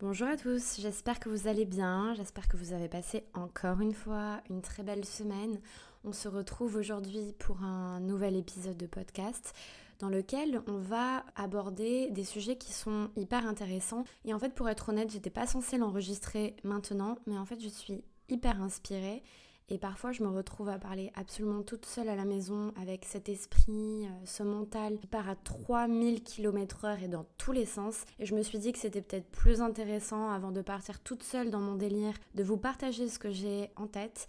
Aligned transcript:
Bonjour 0.00 0.26
à 0.26 0.36
tous, 0.36 0.80
j'espère 0.80 1.20
que 1.20 1.28
vous 1.28 1.46
allez 1.46 1.64
bien, 1.64 2.14
j'espère 2.14 2.48
que 2.48 2.56
vous 2.56 2.72
avez 2.72 2.88
passé 2.88 3.22
encore 3.32 3.80
une 3.80 3.94
fois 3.94 4.40
une 4.50 4.60
très 4.60 4.82
belle 4.82 5.04
semaine. 5.04 5.60
On 6.02 6.12
se 6.12 6.26
retrouve 6.26 6.74
aujourd'hui 6.74 7.32
pour 7.38 7.62
un 7.62 8.00
nouvel 8.00 8.34
épisode 8.34 8.76
de 8.76 8.86
podcast 8.86 9.54
dans 10.00 10.08
lequel 10.08 10.62
on 10.66 10.78
va 10.78 11.24
aborder 11.36 12.10
des 12.10 12.24
sujets 12.24 12.56
qui 12.56 12.72
sont 12.72 13.08
hyper 13.14 13.46
intéressants. 13.46 14.02
Et 14.24 14.34
en 14.34 14.40
fait, 14.40 14.52
pour 14.52 14.68
être 14.68 14.88
honnête, 14.88 15.12
j'étais 15.12 15.30
pas 15.30 15.46
censée 15.46 15.78
l'enregistrer 15.78 16.56
maintenant, 16.64 17.16
mais 17.28 17.38
en 17.38 17.44
fait, 17.44 17.60
je 17.62 17.68
suis 17.68 18.02
hyper 18.28 18.60
inspirée 18.60 19.22
et 19.68 19.78
parfois, 19.78 20.12
je 20.12 20.22
me 20.22 20.28
retrouve 20.28 20.68
à 20.68 20.78
parler 20.78 21.10
absolument 21.14 21.62
toute 21.62 21.86
seule 21.86 22.10
à 22.10 22.16
la 22.16 22.26
maison 22.26 22.74
avec 22.80 23.06
cet 23.06 23.30
esprit, 23.30 24.06
euh, 24.06 24.10
ce 24.26 24.42
mental 24.42 24.98
qui 24.98 25.06
part 25.06 25.28
à 25.28 25.36
3000 25.36 26.22
km/h 26.22 27.02
et 27.02 27.08
dans 27.08 27.24
tous 27.38 27.52
les 27.52 27.64
sens. 27.64 28.04
Et 28.18 28.26
je 28.26 28.34
me 28.34 28.42
suis 28.42 28.58
dit 28.58 28.72
que 28.72 28.78
c'était 28.78 29.00
peut-être 29.00 29.30
plus 29.30 29.62
intéressant, 29.62 30.28
avant 30.28 30.52
de 30.52 30.60
partir 30.60 31.00
toute 31.00 31.22
seule 31.22 31.50
dans 31.50 31.60
mon 31.60 31.76
délire, 31.76 32.12
de 32.34 32.42
vous 32.42 32.58
partager 32.58 33.08
ce 33.08 33.18
que 33.18 33.30
j'ai 33.30 33.70
en 33.76 33.86
tête. 33.86 34.26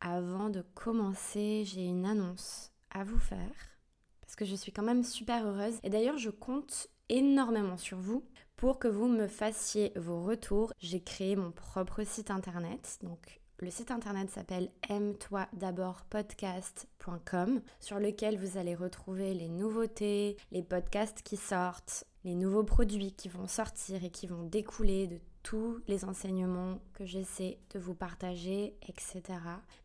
Avant 0.00 0.48
de 0.48 0.64
commencer, 0.74 1.64
j'ai 1.66 1.84
une 1.84 2.06
annonce 2.06 2.72
à 2.90 3.04
vous 3.04 3.18
faire. 3.18 3.52
Parce 4.22 4.36
que 4.36 4.46
je 4.46 4.54
suis 4.54 4.72
quand 4.72 4.82
même 4.82 5.04
super 5.04 5.46
heureuse. 5.46 5.78
Et 5.82 5.90
d'ailleurs, 5.90 6.18
je 6.18 6.30
compte 6.30 6.88
énormément 7.10 7.76
sur 7.76 7.98
vous 7.98 8.24
pour 8.56 8.78
que 8.78 8.88
vous 8.88 9.08
me 9.08 9.26
fassiez 9.26 9.92
vos 9.96 10.22
retours. 10.22 10.72
J'ai 10.78 11.02
créé 11.02 11.36
mon 11.36 11.50
propre 11.50 12.04
site 12.04 12.30
internet, 12.30 12.98
donc 13.02 13.40
le 13.60 13.70
site 13.70 13.90
internet 13.90 14.30
s'appelle 14.30 14.70
aime-toi 14.88 15.46
d'abord 15.52 16.02
podcast.com 16.10 17.60
sur 17.80 17.98
lequel 17.98 18.38
vous 18.38 18.56
allez 18.56 18.74
retrouver 18.74 19.34
les 19.34 19.48
nouveautés, 19.48 20.36
les 20.52 20.62
podcasts 20.62 21.22
qui 21.22 21.36
sortent, 21.36 22.04
les 22.24 22.34
nouveaux 22.34 22.62
produits 22.62 23.12
qui 23.12 23.28
vont 23.28 23.48
sortir 23.48 24.04
et 24.04 24.10
qui 24.10 24.26
vont 24.26 24.44
découler 24.44 25.08
de 25.08 25.18
tous 25.42 25.80
les 25.88 26.04
enseignements 26.04 26.78
que 26.94 27.06
j'essaie 27.06 27.58
de 27.70 27.78
vous 27.78 27.94
partager, 27.94 28.74
etc. 28.86 29.22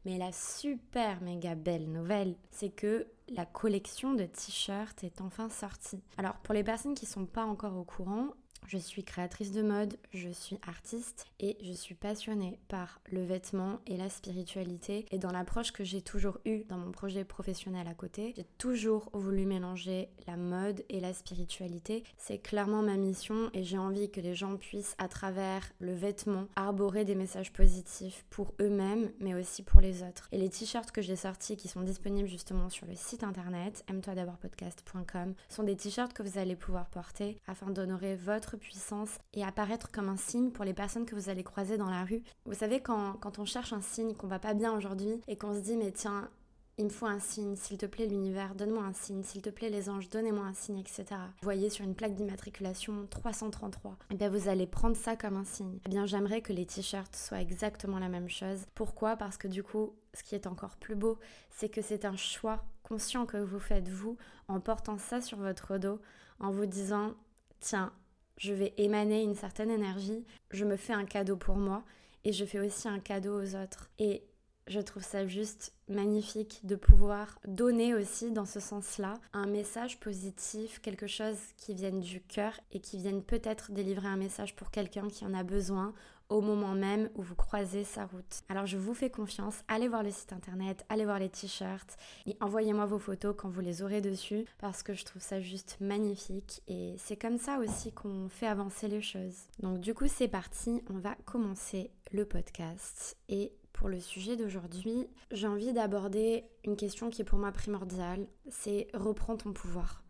Mais 0.06 0.18
la 0.18 0.32
super 0.32 1.22
méga 1.22 1.56
belle 1.56 1.90
nouvelle, 1.90 2.36
c'est 2.52 2.70
que 2.70 3.08
la 3.30 3.46
collection 3.46 4.14
de 4.14 4.26
t-shirts 4.26 5.04
est 5.04 5.22
enfin 5.22 5.50
sortie. 5.50 6.04
Alors 6.18 6.36
pour 6.44 6.54
les 6.54 6.64
personnes 6.64 6.96
qui 6.96 7.06
ne 7.06 7.12
sont 7.12 7.26
pas 7.26 7.46
encore 7.46 7.78
au 7.78 7.84
courant, 7.84 8.34
je 8.68 8.78
suis 8.78 9.04
créatrice 9.04 9.52
de 9.52 9.62
mode, 9.62 9.98
je 10.14 10.30
suis 10.30 10.58
artiste 10.68 11.26
et 11.40 11.58
je 11.62 11.72
suis 11.72 11.96
passionnée 11.96 12.60
par 12.68 13.02
le 13.12 13.24
vêtement 13.24 13.80
et 13.88 13.98
la 13.98 14.10
spiritualité. 14.10 15.06
Et 15.12 15.18
dans 15.18 15.32
l'approche 15.32 15.72
que 15.72 15.84
j'ai 15.84 16.02
toujours 16.02 16.40
eue 16.46 16.64
dans 16.70 16.78
mon 16.78 16.92
projet 16.92 17.24
professionnel 17.24 17.88
à 17.88 17.94
côté, 17.94 18.34
j'ai 18.36 18.46
toujours 18.58 19.10
voulu 19.14 19.46
mélanger 19.46 20.10
la 20.28 20.38
mode 20.38 20.84
et 20.90 21.00
la 21.00 21.14
spiritualité. 21.14 22.04
C'est 22.18 22.40
clairement 22.40 22.82
ma 22.82 22.98
mission 22.98 23.50
et 23.54 23.64
j'ai 23.64 23.78
envie 23.78 24.10
que 24.10 24.22
les 24.22 24.36
gens 24.36 24.58
puissent, 24.58 24.96
à 24.98 25.08
travers 25.08 25.64
le 25.80 25.94
vêtement, 25.94 26.48
arborer 26.56 27.06
des 27.06 27.16
messages 27.16 27.54
positifs 27.54 28.26
pour 28.30 28.54
eux-mêmes, 28.60 29.12
mais 29.20 29.36
aussi 29.36 29.64
pour 29.64 29.82
les 29.82 30.04
autres. 30.04 30.28
Et 30.32 30.38
les 30.38 30.50
t-shirts 30.50 30.92
que 30.92 31.02
j'ai 31.02 31.16
sortis 31.16 31.58
qui 31.58 31.68
sont 31.68 31.82
disponibles 31.82 32.28
justement 32.28 32.70
sur 32.70 32.86
le 32.86 32.96
site 32.96 33.24
internet 33.24 33.84
aime-toi 33.88 34.16
d'abord 34.16 34.38
podcast.com 34.38 35.34
sont 35.50 35.64
des 35.64 35.76
t-shirts 35.76 36.14
que 36.14 36.24
vous 36.24 36.38
allez 36.38 36.56
pouvoir 36.56 36.88
porter 36.88 37.40
afin 37.48 37.70
d'honorer 37.70 38.16
votre 38.16 38.53
puissance 38.58 39.18
et 39.34 39.44
apparaître 39.44 39.92
comme 39.92 40.10
un 40.10 40.18
signe 40.18 40.52
pour 40.52 40.66
les 40.66 40.74
personnes 40.74 41.06
que 41.06 41.16
vous 41.16 41.30
allez 41.30 41.44
croiser 41.44 41.78
dans 41.78 41.90
la 41.90 42.04
rue. 42.04 42.24
Vous 42.46 42.54
savez, 42.54 42.82
quand, 42.82 43.14
quand 43.14 43.40
on 43.40 43.46
cherche 43.46 43.74
un 43.74 43.82
signe 43.82 44.14
qu'on 44.14 44.28
va 44.28 44.40
pas 44.40 44.54
bien 44.54 44.76
aujourd'hui 44.76 45.22
et 45.28 45.38
qu'on 45.38 45.54
se 45.54 45.60
dit, 45.60 45.78
mais 45.78 45.92
tiens, 45.92 46.30
il 46.78 46.86
me 46.86 46.90
faut 46.90 47.06
un 47.06 47.20
signe, 47.20 47.56
s'il 47.56 47.78
te 47.78 47.86
plaît 47.86 48.08
l'univers, 48.08 48.56
donne-moi 48.56 48.84
un 48.84 48.94
signe, 48.94 49.24
s'il 49.24 49.42
te 49.42 49.50
plaît 49.50 49.70
les 49.70 49.90
anges, 49.90 50.10
donnez-moi 50.10 50.46
un 50.46 50.54
signe, 50.54 50.80
etc. 50.80 51.06
Vous 51.12 51.44
voyez 51.44 51.70
sur 51.70 51.86
une 51.86 51.94
plaque 51.94 52.16
d'immatriculation 52.16 53.06
333, 53.10 53.92
et 53.92 53.96
eh 54.12 54.16
bien 54.16 54.30
vous 54.30 54.50
allez 54.50 54.66
prendre 54.66 54.96
ça 54.96 55.16
comme 55.16 55.38
un 55.38 55.44
signe. 55.44 55.80
Eh 55.86 55.90
bien 55.90 56.06
j'aimerais 56.08 56.42
que 56.42 56.52
les 56.52 56.66
t-shirts 56.66 57.16
soient 57.16 57.42
exactement 57.42 58.00
la 58.00 58.10
même 58.10 58.30
chose. 58.30 58.66
Pourquoi? 58.74 59.18
Parce 59.18 59.38
que 59.38 59.48
du 59.48 59.62
coup, 59.62 59.94
ce 60.16 60.24
qui 60.24 60.34
est 60.34 60.48
encore 60.48 60.76
plus 60.78 60.96
beau, 60.96 61.20
c'est 61.52 61.70
que 61.70 61.82
c'est 61.82 62.06
un 62.06 62.16
choix 62.16 62.64
conscient 62.82 63.26
que 63.26 63.38
vous 63.38 63.60
faites 63.60 63.88
vous 63.88 64.18
en 64.48 64.60
portant 64.60 64.98
ça 64.98 65.22
sur 65.22 65.38
votre 65.38 65.78
dos, 65.78 66.00
en 66.40 66.50
vous 66.50 66.66
disant, 66.66 67.14
tiens, 67.60 67.94
je 68.38 68.54
vais 68.54 68.74
émaner 68.78 69.24
une 69.24 69.36
certaine 69.36 69.72
énergie, 69.72 70.26
je 70.52 70.66
me 70.66 70.76
fais 70.76 70.94
un 70.94 71.06
cadeau 71.06 71.38
pour 71.38 71.56
moi 71.56 71.84
et 72.24 72.32
je 72.32 72.46
fais 72.46 72.60
aussi 72.60 72.88
un 72.88 73.00
cadeau 73.00 73.42
aux 73.42 73.56
autres. 73.56 73.90
Et 74.00 74.24
je 74.68 74.80
trouve 74.80 75.04
ça 75.04 75.28
juste 75.28 75.74
magnifique 75.90 76.62
de 76.64 76.76
pouvoir 76.76 77.38
donner 77.46 77.94
aussi 77.94 78.32
dans 78.32 78.46
ce 78.46 78.60
sens-là 78.60 79.16
un 79.34 79.46
message 79.46 80.00
positif, 80.00 80.80
quelque 80.80 81.08
chose 81.08 81.38
qui 81.58 81.74
vienne 81.74 82.00
du 82.00 82.22
cœur 82.22 82.54
et 82.72 82.80
qui 82.80 82.98
vienne 82.98 83.22
peut-être 83.22 83.72
délivrer 83.72 84.08
un 84.08 84.18
message 84.18 84.56
pour 84.56 84.72
quelqu'un 84.72 85.10
qui 85.10 85.26
en 85.26 85.34
a 85.34 85.44
besoin 85.44 85.94
au 86.30 86.42
moment 86.42 86.74
même 86.74 87.10
où 87.16 87.22
vous 87.22 87.36
croisez 87.36 87.84
sa 87.84 88.06
route. 88.06 88.42
Alors 88.50 88.66
je 88.66 88.78
vous 88.78 88.94
fais 88.94 89.10
confiance, 89.10 89.64
allez 89.68 89.88
voir 89.88 90.04
le 90.04 90.12
site 90.12 90.34
internet, 90.34 90.86
allez 90.90 91.06
voir 91.06 91.20
les 91.20 91.30
t-shirts 91.30 91.98
et 92.26 92.36
envoyez-moi 92.42 92.86
vos 92.86 93.00
photos 93.00 93.36
quand 93.38 93.50
vous 93.50 93.62
les 93.62 93.82
aurez 93.82 94.02
dessus 94.02 94.46
parce 94.60 94.84
que 94.84 94.94
je 94.94 95.06
trouve 95.06 95.22
ça 95.22 95.40
juste 95.40 95.78
magnifique 95.80 96.62
et 96.68 96.96
c'est 96.98 97.18
comme 97.18 97.38
ça 97.38 97.60
aussi 97.60 97.92
qu'on 97.92 98.30
fait 98.30 98.48
avancer 98.48 98.88
les 98.88 99.02
choses. 99.02 99.48
Donc 99.60 99.80
du 99.80 99.94
coup 99.94 100.08
c'est 100.08 100.28
parti, 100.28 100.82
on 100.90 100.98
va 100.98 101.16
commencer 101.26 101.92
le 102.12 102.26
podcast 102.26 103.18
et 103.30 103.54
pour 103.74 103.90
le 103.90 104.00
sujet 104.00 104.38
d'aujourd'hui, 104.38 105.08
j'ai 105.32 105.48
envie 105.48 105.74
d'aborder 105.74 106.46
une 106.64 106.78
question 106.78 107.10
qui 107.10 107.24
est 107.24 107.26
pour 107.26 107.40
moi 107.40 107.52
primordiale, 107.52 108.28
c'est 108.50 108.88
reprends 108.94 109.36
ton 109.36 109.52
pouvoir. 109.52 110.04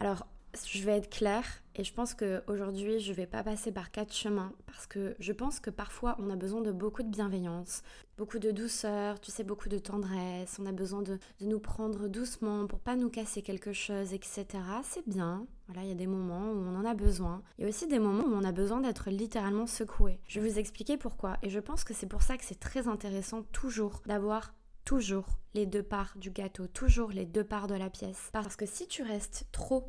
Alors 0.00 0.26
je 0.66 0.84
vais 0.84 0.96
être 0.96 1.10
claire 1.10 1.62
et 1.74 1.84
je 1.84 1.92
pense 1.92 2.14
qu'aujourd'hui 2.14 3.00
je 3.00 3.12
vais 3.12 3.26
pas 3.26 3.42
passer 3.42 3.70
par 3.70 3.90
quatre 3.90 4.12
chemins 4.12 4.52
parce 4.66 4.86
que 4.86 5.14
je 5.18 5.32
pense 5.32 5.60
que 5.60 5.70
parfois 5.70 6.16
on 6.18 6.30
a 6.30 6.36
besoin 6.36 6.60
de 6.60 6.72
beaucoup 6.72 7.02
de 7.02 7.10
bienveillance, 7.10 7.82
beaucoup 8.16 8.38
de 8.38 8.50
douceur, 8.50 9.20
tu 9.20 9.30
sais, 9.30 9.44
beaucoup 9.44 9.68
de 9.68 9.78
tendresse, 9.78 10.58
on 10.60 10.66
a 10.66 10.72
besoin 10.72 11.02
de, 11.02 11.18
nous 11.40 11.60
prendre 11.60 12.08
doucement 12.08 12.66
pour 12.66 12.80
pas 12.80 12.96
nous 12.96 13.10
casser 13.10 13.42
quelque 13.42 13.72
chose, 13.72 14.12
etc. 14.12 14.46
C'est 14.82 15.08
bien, 15.08 15.46
voilà, 15.66 15.82
il 15.82 15.88
y 15.88 15.92
a 15.92 15.94
des 15.94 16.06
moments 16.06 16.50
où 16.50 16.58
on 16.58 16.76
en 16.76 16.84
a 16.84 16.94
besoin. 16.94 17.42
Il 17.58 17.62
y 17.62 17.64
a 17.64 17.68
aussi 17.68 17.86
des 17.86 17.98
moments 17.98 18.24
où 18.24 18.34
on 18.34 18.44
a 18.44 18.52
besoin 18.52 18.80
d'être 18.80 19.10
littéralement 19.10 19.66
secoué. 19.66 20.18
Je 20.26 20.40
vais 20.40 20.48
vous 20.48 20.58
expliquer 20.58 20.96
pourquoi 20.96 21.38
et 21.42 21.50
je 21.50 21.60
pense 21.60 21.84
que 21.84 21.94
c'est 21.94 22.06
pour 22.06 22.22
ça 22.22 22.36
que 22.36 22.44
c'est 22.44 22.58
très 22.58 22.88
intéressant 22.88 23.42
toujours 23.52 24.02
d'avoir 24.06 24.52
toujours 24.84 25.38
les 25.52 25.66
deux 25.66 25.82
parts 25.82 26.14
du 26.16 26.30
gâteau, 26.30 26.66
toujours 26.66 27.10
les 27.10 27.26
deux 27.26 27.44
parts 27.44 27.66
de 27.66 27.74
la 27.74 27.90
pièce. 27.90 28.30
Parce 28.32 28.56
que 28.56 28.64
si 28.64 28.86
tu 28.88 29.02
restes 29.02 29.46
trop 29.52 29.88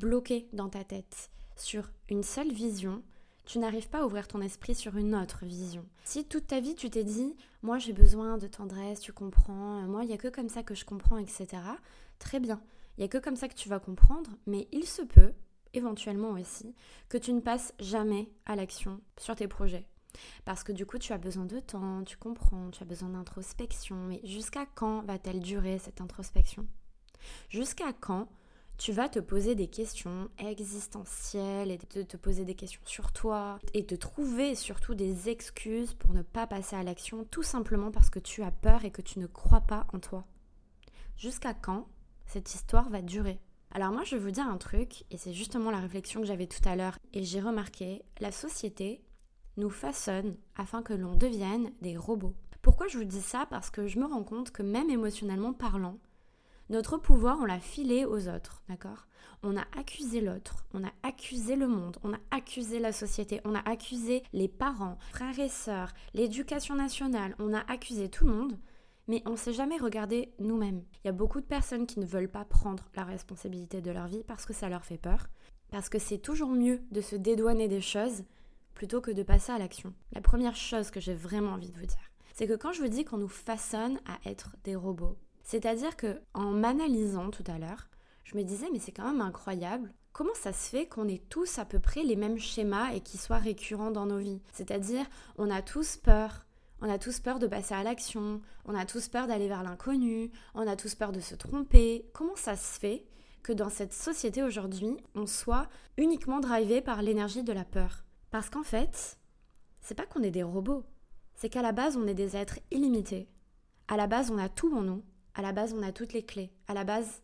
bloqué 0.00 0.48
dans 0.54 0.70
ta 0.70 0.82
tête 0.82 1.30
sur 1.56 1.90
une 2.08 2.22
seule 2.22 2.50
vision, 2.50 3.02
tu 3.44 3.58
n'arrives 3.58 3.88
pas 3.88 4.00
à 4.00 4.06
ouvrir 4.06 4.26
ton 4.26 4.40
esprit 4.40 4.74
sur 4.74 4.96
une 4.96 5.14
autre 5.14 5.44
vision. 5.44 5.84
Si 6.04 6.24
toute 6.24 6.46
ta 6.46 6.60
vie 6.60 6.74
tu 6.74 6.88
t'es 6.88 7.04
dit, 7.04 7.36
moi 7.62 7.78
j'ai 7.78 7.92
besoin 7.92 8.38
de 8.38 8.46
tendresse, 8.46 9.00
tu 9.00 9.12
comprends, 9.12 9.82
moi 9.82 10.02
il 10.02 10.08
n'y 10.08 10.14
a 10.14 10.18
que 10.18 10.28
comme 10.28 10.48
ça 10.48 10.62
que 10.62 10.74
je 10.74 10.86
comprends, 10.86 11.18
etc. 11.18 11.48
Très 12.18 12.40
bien, 12.40 12.62
il 12.96 13.00
n'y 13.00 13.04
a 13.04 13.08
que 13.08 13.18
comme 13.18 13.36
ça 13.36 13.48
que 13.48 13.54
tu 13.54 13.68
vas 13.68 13.78
comprendre, 13.78 14.30
mais 14.46 14.68
il 14.72 14.86
se 14.86 15.02
peut, 15.02 15.34
éventuellement 15.74 16.30
aussi, 16.30 16.74
que 17.10 17.18
tu 17.18 17.32
ne 17.32 17.40
passes 17.40 17.74
jamais 17.78 18.30
à 18.46 18.56
l'action 18.56 19.00
sur 19.18 19.36
tes 19.36 19.48
projets. 19.48 19.86
Parce 20.44 20.64
que 20.64 20.72
du 20.72 20.86
coup, 20.86 20.98
tu 20.98 21.12
as 21.12 21.18
besoin 21.18 21.44
de 21.44 21.60
temps, 21.60 22.02
tu 22.04 22.16
comprends, 22.16 22.70
tu 22.70 22.82
as 22.82 22.86
besoin 22.86 23.10
d'introspection. 23.10 23.94
Mais 24.08 24.20
jusqu'à 24.24 24.66
quand 24.66 25.02
va-t-elle 25.02 25.40
durer 25.40 25.78
cette 25.78 26.00
introspection? 26.00 26.66
Jusqu'à 27.48 27.92
quand 27.92 28.28
tu 28.80 28.92
vas 28.92 29.10
te 29.10 29.18
poser 29.18 29.54
des 29.54 29.66
questions 29.66 30.30
existentielles 30.38 31.70
et 31.70 31.76
te, 31.76 32.16
poser 32.16 32.46
des 32.46 32.54
questions 32.54 32.80
sur 32.86 33.12
toi 33.12 33.58
et 33.74 33.84
te 33.84 33.94
trouver 33.94 34.54
surtout 34.54 34.94
des 34.94 35.28
excuses 35.28 35.92
pour 35.92 36.14
ne 36.14 36.22
pas 36.22 36.46
passer 36.46 36.76
à 36.76 36.82
l'action 36.82 37.24
tout 37.24 37.42
simplement 37.42 37.90
parce 37.90 38.08
que 38.08 38.18
tu 38.18 38.42
as 38.42 38.50
peur 38.50 38.86
et 38.86 38.90
que 38.90 39.02
tu 39.02 39.18
ne 39.18 39.26
crois 39.26 39.60
pas 39.60 39.86
en 39.92 39.98
toi. 39.98 40.24
Jusqu'à 41.18 41.52
quand 41.52 41.88
cette 42.24 42.54
histoire 42.54 42.88
va 42.88 43.02
durer? 43.02 43.38
Alors 43.70 43.92
moi 43.92 44.02
je 44.04 44.16
vais 44.16 44.22
vous 44.22 44.30
dire 44.30 44.48
un 44.48 44.56
truc, 44.56 45.04
et 45.10 45.18
c'est 45.18 45.34
justement 45.34 45.70
la 45.70 45.80
réflexion 45.80 46.22
que 46.22 46.26
j'avais 46.26 46.46
tout 46.46 46.66
à 46.66 46.74
l'heure, 46.74 46.98
et 47.12 47.22
j'ai 47.22 47.42
remarqué, 47.42 48.02
la 48.18 48.32
société 48.32 49.04
nous 49.58 49.68
façonne 49.68 50.38
afin 50.56 50.82
que 50.82 50.94
l'on 50.94 51.16
devienne 51.16 51.70
des 51.82 51.98
robots. 51.98 52.34
Pourquoi 52.62 52.88
je 52.88 52.96
vous 52.96 53.04
dis 53.04 53.20
ça? 53.20 53.44
Parce 53.50 53.68
que 53.68 53.86
je 53.86 53.98
me 53.98 54.06
rends 54.06 54.24
compte 54.24 54.52
que 54.52 54.62
même 54.62 54.88
émotionnellement 54.88 55.52
parlant, 55.52 55.98
notre 56.70 56.98
pouvoir, 56.98 57.38
on 57.40 57.46
l'a 57.46 57.58
filé 57.58 58.04
aux 58.04 58.28
autres, 58.28 58.62
d'accord? 58.68 59.08
On 59.42 59.56
a 59.56 59.64
accusé 59.76 60.20
l'autre, 60.20 60.64
on 60.72 60.84
a 60.84 60.92
accusé 61.02 61.56
le 61.56 61.66
monde, 61.66 61.96
on 62.04 62.12
a 62.12 62.18
accusé 62.30 62.78
la 62.78 62.92
société, 62.92 63.40
on 63.44 63.56
a 63.56 63.68
accusé 63.68 64.22
les 64.32 64.46
parents, 64.46 64.96
frères 65.10 65.38
et 65.40 65.48
sœurs, 65.48 65.92
l'éducation 66.14 66.76
nationale, 66.76 67.34
on 67.40 67.52
a 67.52 67.60
accusé 67.68 68.08
tout 68.08 68.24
le 68.24 68.34
monde, 68.34 68.58
mais 69.08 69.20
on 69.26 69.30
ne 69.30 69.36
s'est 69.36 69.52
jamais 69.52 69.78
regardé 69.78 70.32
nous-mêmes. 70.38 70.84
Il 71.02 71.08
y 71.08 71.10
a 71.10 71.12
beaucoup 71.12 71.40
de 71.40 71.46
personnes 71.46 71.86
qui 71.86 71.98
ne 71.98 72.06
veulent 72.06 72.30
pas 72.30 72.44
prendre 72.44 72.84
la 72.94 73.02
responsabilité 73.02 73.80
de 73.80 73.90
leur 73.90 74.06
vie 74.06 74.22
parce 74.22 74.46
que 74.46 74.52
ça 74.52 74.68
leur 74.68 74.84
fait 74.84 74.98
peur, 74.98 75.26
parce 75.72 75.88
que 75.88 75.98
c'est 75.98 76.18
toujours 76.18 76.50
mieux 76.50 76.80
de 76.92 77.00
se 77.00 77.16
dédouaner 77.16 77.66
des 77.66 77.80
choses 77.80 78.22
plutôt 78.74 79.00
que 79.00 79.10
de 79.10 79.24
passer 79.24 79.50
à 79.50 79.58
l'action. 79.58 79.92
La 80.12 80.20
première 80.20 80.54
chose 80.54 80.92
que 80.92 81.00
j'ai 81.00 81.14
vraiment 81.14 81.54
envie 81.54 81.72
de 81.72 81.78
vous 81.78 81.86
dire, 81.86 82.10
c'est 82.32 82.46
que 82.46 82.54
quand 82.54 82.72
je 82.72 82.80
vous 82.80 82.88
dis 82.88 83.04
qu'on 83.04 83.18
nous 83.18 83.26
façonne 83.26 83.98
à 84.06 84.28
être 84.30 84.54
des 84.62 84.76
robots, 84.76 85.18
c'est-à-dire 85.50 85.96
que 85.96 86.20
en 86.32 86.52
m'analysant 86.52 87.30
tout 87.30 87.44
à 87.46 87.58
l'heure, 87.58 87.88
je 88.24 88.36
me 88.36 88.44
disais 88.44 88.68
mais 88.72 88.78
c'est 88.78 88.92
quand 88.92 89.10
même 89.10 89.20
incroyable 89.20 89.92
comment 90.12 90.34
ça 90.34 90.52
se 90.52 90.68
fait 90.68 90.86
qu'on 90.86 91.08
ait 91.08 91.22
tous 91.28 91.58
à 91.58 91.64
peu 91.64 91.78
près 91.78 92.02
les 92.02 92.16
mêmes 92.16 92.38
schémas 92.38 92.92
et 92.92 93.00
qui 93.00 93.18
soient 93.18 93.38
récurrents 93.38 93.90
dans 93.90 94.06
nos 94.06 94.18
vies? 94.18 94.42
C'est-à-dire, 94.52 95.06
on 95.38 95.50
a 95.50 95.62
tous 95.62 95.96
peur. 95.96 96.46
On 96.82 96.90
a 96.90 96.98
tous 96.98 97.20
peur 97.20 97.38
de 97.38 97.46
passer 97.46 97.74
à 97.74 97.82
l'action, 97.82 98.40
on 98.64 98.74
a 98.74 98.86
tous 98.86 99.08
peur 99.08 99.26
d'aller 99.26 99.48
vers 99.48 99.62
l'inconnu, 99.62 100.30
on 100.54 100.66
a 100.66 100.76
tous 100.76 100.94
peur 100.94 101.12
de 101.12 101.20
se 101.20 101.34
tromper. 101.34 102.06
Comment 102.14 102.36
ça 102.36 102.56
se 102.56 102.78
fait 102.78 103.04
que 103.42 103.52
dans 103.52 103.68
cette 103.68 103.92
société 103.92 104.42
aujourd'hui, 104.42 104.96
on 105.14 105.26
soit 105.26 105.68
uniquement 105.98 106.40
drivé 106.40 106.80
par 106.80 107.02
l'énergie 107.02 107.42
de 107.42 107.52
la 107.52 107.64
peur? 107.64 108.04
Parce 108.30 108.48
qu'en 108.48 108.62
fait, 108.62 109.18
c'est 109.82 109.94
pas 109.94 110.06
qu'on 110.06 110.22
est 110.22 110.30
des 110.30 110.42
robots, 110.42 110.84
c'est 111.34 111.50
qu'à 111.50 111.62
la 111.62 111.72
base, 111.72 111.98
on 111.98 112.06
est 112.06 112.14
des 112.14 112.34
êtres 112.34 112.58
illimités. 112.70 113.28
À 113.88 113.98
la 113.98 114.06
base, 114.06 114.30
on 114.30 114.38
a 114.38 114.48
tout 114.48 114.74
en 114.74 114.82
nous. 114.82 115.02
À 115.34 115.42
la 115.42 115.52
base, 115.52 115.74
on 115.74 115.82
a 115.82 115.92
toutes 115.92 116.12
les 116.12 116.24
clés. 116.24 116.52
À 116.66 116.74
la 116.74 116.84
base, 116.84 117.22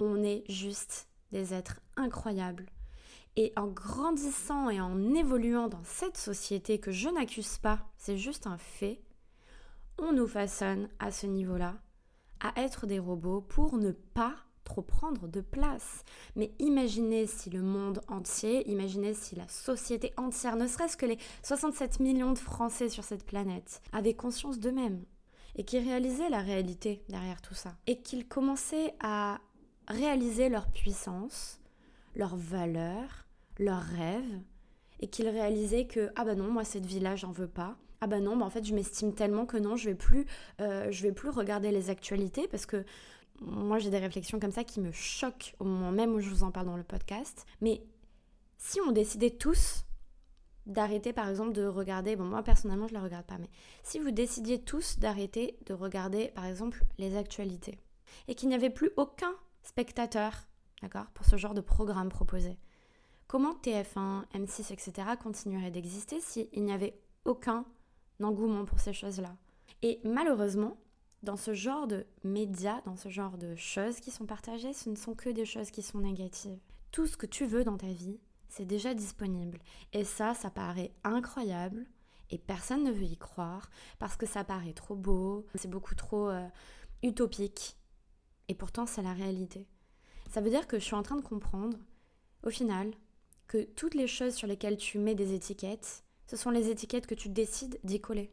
on 0.00 0.22
est 0.22 0.44
juste 0.48 1.08
des 1.32 1.54
êtres 1.54 1.80
incroyables. 1.96 2.66
Et 3.36 3.52
en 3.56 3.66
grandissant 3.66 4.70
et 4.70 4.80
en 4.80 5.14
évoluant 5.14 5.68
dans 5.68 5.84
cette 5.84 6.16
société 6.16 6.78
que 6.80 6.90
je 6.90 7.08
n'accuse 7.08 7.58
pas, 7.58 7.86
c'est 7.96 8.18
juste 8.18 8.46
un 8.46 8.58
fait, 8.58 9.00
on 9.98 10.12
nous 10.12 10.26
façonne 10.26 10.88
à 10.98 11.10
ce 11.10 11.26
niveau-là 11.26 11.76
à 12.40 12.52
être 12.60 12.86
des 12.86 12.98
robots 12.98 13.40
pour 13.40 13.76
ne 13.78 13.90
pas 13.92 14.34
trop 14.64 14.82
prendre 14.82 15.26
de 15.26 15.40
place. 15.40 16.04
Mais 16.36 16.52
imaginez 16.58 17.26
si 17.26 17.50
le 17.50 17.62
monde 17.62 18.00
entier, 18.08 18.68
imaginez 18.70 19.14
si 19.14 19.34
la 19.34 19.48
société 19.48 20.12
entière, 20.16 20.56
ne 20.56 20.66
serait-ce 20.66 20.96
que 20.96 21.06
les 21.06 21.18
67 21.42 22.00
millions 22.00 22.32
de 22.32 22.38
Français 22.38 22.88
sur 22.88 23.04
cette 23.04 23.24
planète, 23.24 23.80
avaient 23.92 24.14
conscience 24.14 24.58
d'eux-mêmes 24.58 25.04
et 25.56 25.64
qui 25.64 25.78
réalisaient 25.78 26.30
la 26.30 26.40
réalité 26.40 27.02
derrière 27.08 27.40
tout 27.40 27.54
ça. 27.54 27.76
Et 27.86 28.00
qu'ils 28.00 28.26
commençaient 28.26 28.94
à 29.00 29.40
réaliser 29.88 30.48
leur 30.48 30.68
puissance, 30.68 31.60
leur 32.14 32.36
valeur, 32.36 33.26
leurs 33.58 33.82
rêves, 33.82 34.40
et 35.00 35.08
qu'ils 35.08 35.28
réalisaient 35.28 35.86
que 35.86 36.10
ah 36.16 36.24
bah 36.24 36.34
non, 36.34 36.50
moi 36.50 36.64
cette 36.64 36.86
vie-là, 36.86 37.16
j'en 37.16 37.32
veux 37.32 37.48
pas. 37.48 37.76
Ah 38.00 38.06
bah 38.06 38.20
non, 38.20 38.36
bah 38.36 38.46
en 38.46 38.50
fait 38.50 38.64
je 38.64 38.74
m'estime 38.74 39.14
tellement 39.14 39.46
que 39.46 39.56
non, 39.56 39.76
je 39.76 39.90
vais 39.90 39.94
plus, 39.94 40.26
euh, 40.60 40.90
je 40.90 41.02
vais 41.02 41.12
plus 41.12 41.30
regarder 41.30 41.70
les 41.70 41.90
actualités 41.90 42.46
parce 42.48 42.66
que 42.66 42.84
moi 43.40 43.78
j'ai 43.78 43.90
des 43.90 43.98
réflexions 43.98 44.40
comme 44.40 44.52
ça 44.52 44.64
qui 44.64 44.80
me 44.80 44.92
choquent 44.92 45.54
au 45.58 45.64
moment 45.64 45.92
même 45.92 46.14
où 46.14 46.20
je 46.20 46.28
vous 46.28 46.42
en 46.42 46.50
parle 46.50 46.66
dans 46.66 46.76
le 46.76 46.84
podcast. 46.84 47.46
Mais 47.60 47.82
si 48.56 48.80
on 48.80 48.92
décidait 48.92 49.30
tous 49.30 49.84
d'arrêter 50.68 51.12
par 51.12 51.28
exemple 51.28 51.52
de 51.52 51.64
regarder, 51.64 52.14
bon 52.14 52.24
moi 52.24 52.42
personnellement 52.42 52.86
je 52.86 52.94
ne 52.94 52.98
la 52.98 53.04
regarde 53.04 53.26
pas, 53.26 53.38
mais 53.38 53.50
si 53.82 53.98
vous 53.98 54.10
décidiez 54.10 54.60
tous 54.62 54.98
d'arrêter 54.98 55.58
de 55.66 55.74
regarder 55.74 56.28
par 56.28 56.44
exemple 56.44 56.84
les 56.98 57.16
actualités 57.16 57.78
et 58.28 58.34
qu'il 58.34 58.48
n'y 58.48 58.54
avait 58.54 58.70
plus 58.70 58.90
aucun 58.96 59.34
spectateur, 59.62 60.32
d'accord, 60.82 61.06
pour 61.14 61.26
ce 61.26 61.36
genre 61.36 61.54
de 61.54 61.60
programme 61.60 62.10
proposé, 62.10 62.58
comment 63.26 63.54
TF1, 63.54 64.24
M6, 64.34 64.72
etc. 64.72 64.92
continueraient 65.20 65.70
d'exister 65.70 66.20
s'il 66.20 66.48
n'y 66.64 66.72
avait 66.72 66.98
aucun 67.24 67.64
engouement 68.22 68.64
pour 68.64 68.80
ces 68.80 68.92
choses-là? 68.92 69.36
Et 69.82 70.00
malheureusement, 70.04 70.76
dans 71.22 71.36
ce 71.36 71.52
genre 71.52 71.86
de 71.86 72.06
médias, 72.24 72.80
dans 72.82 72.96
ce 72.96 73.08
genre 73.08 73.38
de 73.38 73.54
choses 73.56 74.00
qui 74.00 74.10
sont 74.10 74.26
partagées, 74.26 74.72
ce 74.72 74.88
ne 74.88 74.96
sont 74.96 75.14
que 75.14 75.30
des 75.30 75.44
choses 75.44 75.70
qui 75.70 75.82
sont 75.82 75.98
négatives. 75.98 76.58
Tout 76.90 77.06
ce 77.06 77.16
que 77.16 77.26
tu 77.26 77.44
veux 77.44 77.64
dans 77.64 77.76
ta 77.76 77.88
vie, 77.88 78.18
c'est 78.48 78.64
déjà 78.64 78.94
disponible. 78.94 79.58
Et 79.92 80.04
ça, 80.04 80.34
ça 80.34 80.50
paraît 80.50 80.92
incroyable. 81.04 81.86
Et 82.30 82.38
personne 82.38 82.84
ne 82.84 82.92
veut 82.92 83.04
y 83.04 83.16
croire 83.16 83.70
parce 83.98 84.16
que 84.16 84.26
ça 84.26 84.44
paraît 84.44 84.74
trop 84.74 84.94
beau, 84.94 85.46
c'est 85.54 85.70
beaucoup 85.70 85.94
trop 85.94 86.28
euh, 86.28 86.46
utopique. 87.02 87.76
Et 88.48 88.54
pourtant, 88.54 88.86
c'est 88.86 89.02
la 89.02 89.14
réalité. 89.14 89.66
Ça 90.30 90.40
veut 90.40 90.50
dire 90.50 90.66
que 90.66 90.78
je 90.78 90.84
suis 90.84 90.94
en 90.94 91.02
train 91.02 91.16
de 91.16 91.22
comprendre, 91.22 91.78
au 92.42 92.50
final, 92.50 92.92
que 93.46 93.64
toutes 93.64 93.94
les 93.94 94.06
choses 94.06 94.34
sur 94.34 94.46
lesquelles 94.46 94.76
tu 94.76 94.98
mets 94.98 95.14
des 95.14 95.32
étiquettes, 95.32 96.04
ce 96.26 96.36
sont 96.36 96.50
les 96.50 96.68
étiquettes 96.68 97.06
que 97.06 97.14
tu 97.14 97.30
décides 97.30 97.80
d'y 97.82 98.00
coller. 98.00 98.30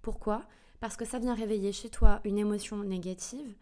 Pourquoi? 0.00 0.46
Parce 0.78 0.96
que 0.96 1.04
ça 1.04 1.18
vient 1.18 1.34
réveiller 1.34 1.72
chez 1.72 1.90
toi 1.90 2.20
une 2.24 2.38
émotion 2.38 2.84
négative. 2.84 3.56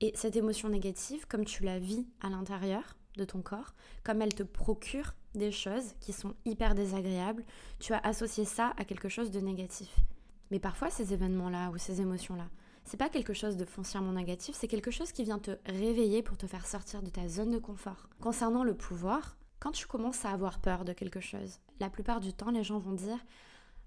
Et 0.00 0.12
cette 0.14 0.36
émotion 0.36 0.68
négative, 0.68 1.26
comme 1.26 1.44
tu 1.44 1.64
la 1.64 1.78
vis 1.78 2.06
à 2.20 2.28
l'intérieur 2.28 2.96
de 3.16 3.24
ton 3.24 3.42
corps, 3.42 3.74
comme 4.04 4.22
elle 4.22 4.34
te 4.34 4.42
procure 4.42 5.14
des 5.34 5.52
choses 5.52 5.94
qui 6.00 6.12
sont 6.12 6.34
hyper 6.44 6.74
désagréables, 6.74 7.44
tu 7.78 7.92
as 7.92 7.98
associé 7.98 8.44
ça 8.44 8.72
à 8.76 8.84
quelque 8.84 9.08
chose 9.08 9.30
de 9.30 9.40
négatif. 9.40 9.94
Mais 10.50 10.60
parfois, 10.60 10.90
ces 10.90 11.12
événements-là 11.12 11.70
ou 11.70 11.78
ces 11.78 12.00
émotions-là, 12.00 12.48
c'est 12.84 12.96
pas 12.96 13.08
quelque 13.08 13.34
chose 13.34 13.56
de 13.56 13.64
foncièrement 13.64 14.12
négatif, 14.12 14.54
c'est 14.56 14.68
quelque 14.68 14.92
chose 14.92 15.10
qui 15.10 15.24
vient 15.24 15.40
te 15.40 15.58
réveiller 15.66 16.22
pour 16.22 16.36
te 16.36 16.46
faire 16.46 16.66
sortir 16.66 17.02
de 17.02 17.10
ta 17.10 17.28
zone 17.28 17.50
de 17.50 17.58
confort. 17.58 18.08
Concernant 18.20 18.62
le 18.62 18.74
pouvoir, 18.74 19.36
quand 19.58 19.72
tu 19.72 19.86
commences 19.86 20.24
à 20.24 20.30
avoir 20.30 20.60
peur 20.60 20.84
de 20.84 20.92
quelque 20.92 21.20
chose, 21.20 21.58
la 21.80 21.90
plupart 21.90 22.20
du 22.20 22.32
temps, 22.32 22.50
les 22.50 22.62
gens 22.62 22.78
vont 22.78 22.92
dire 22.92 23.18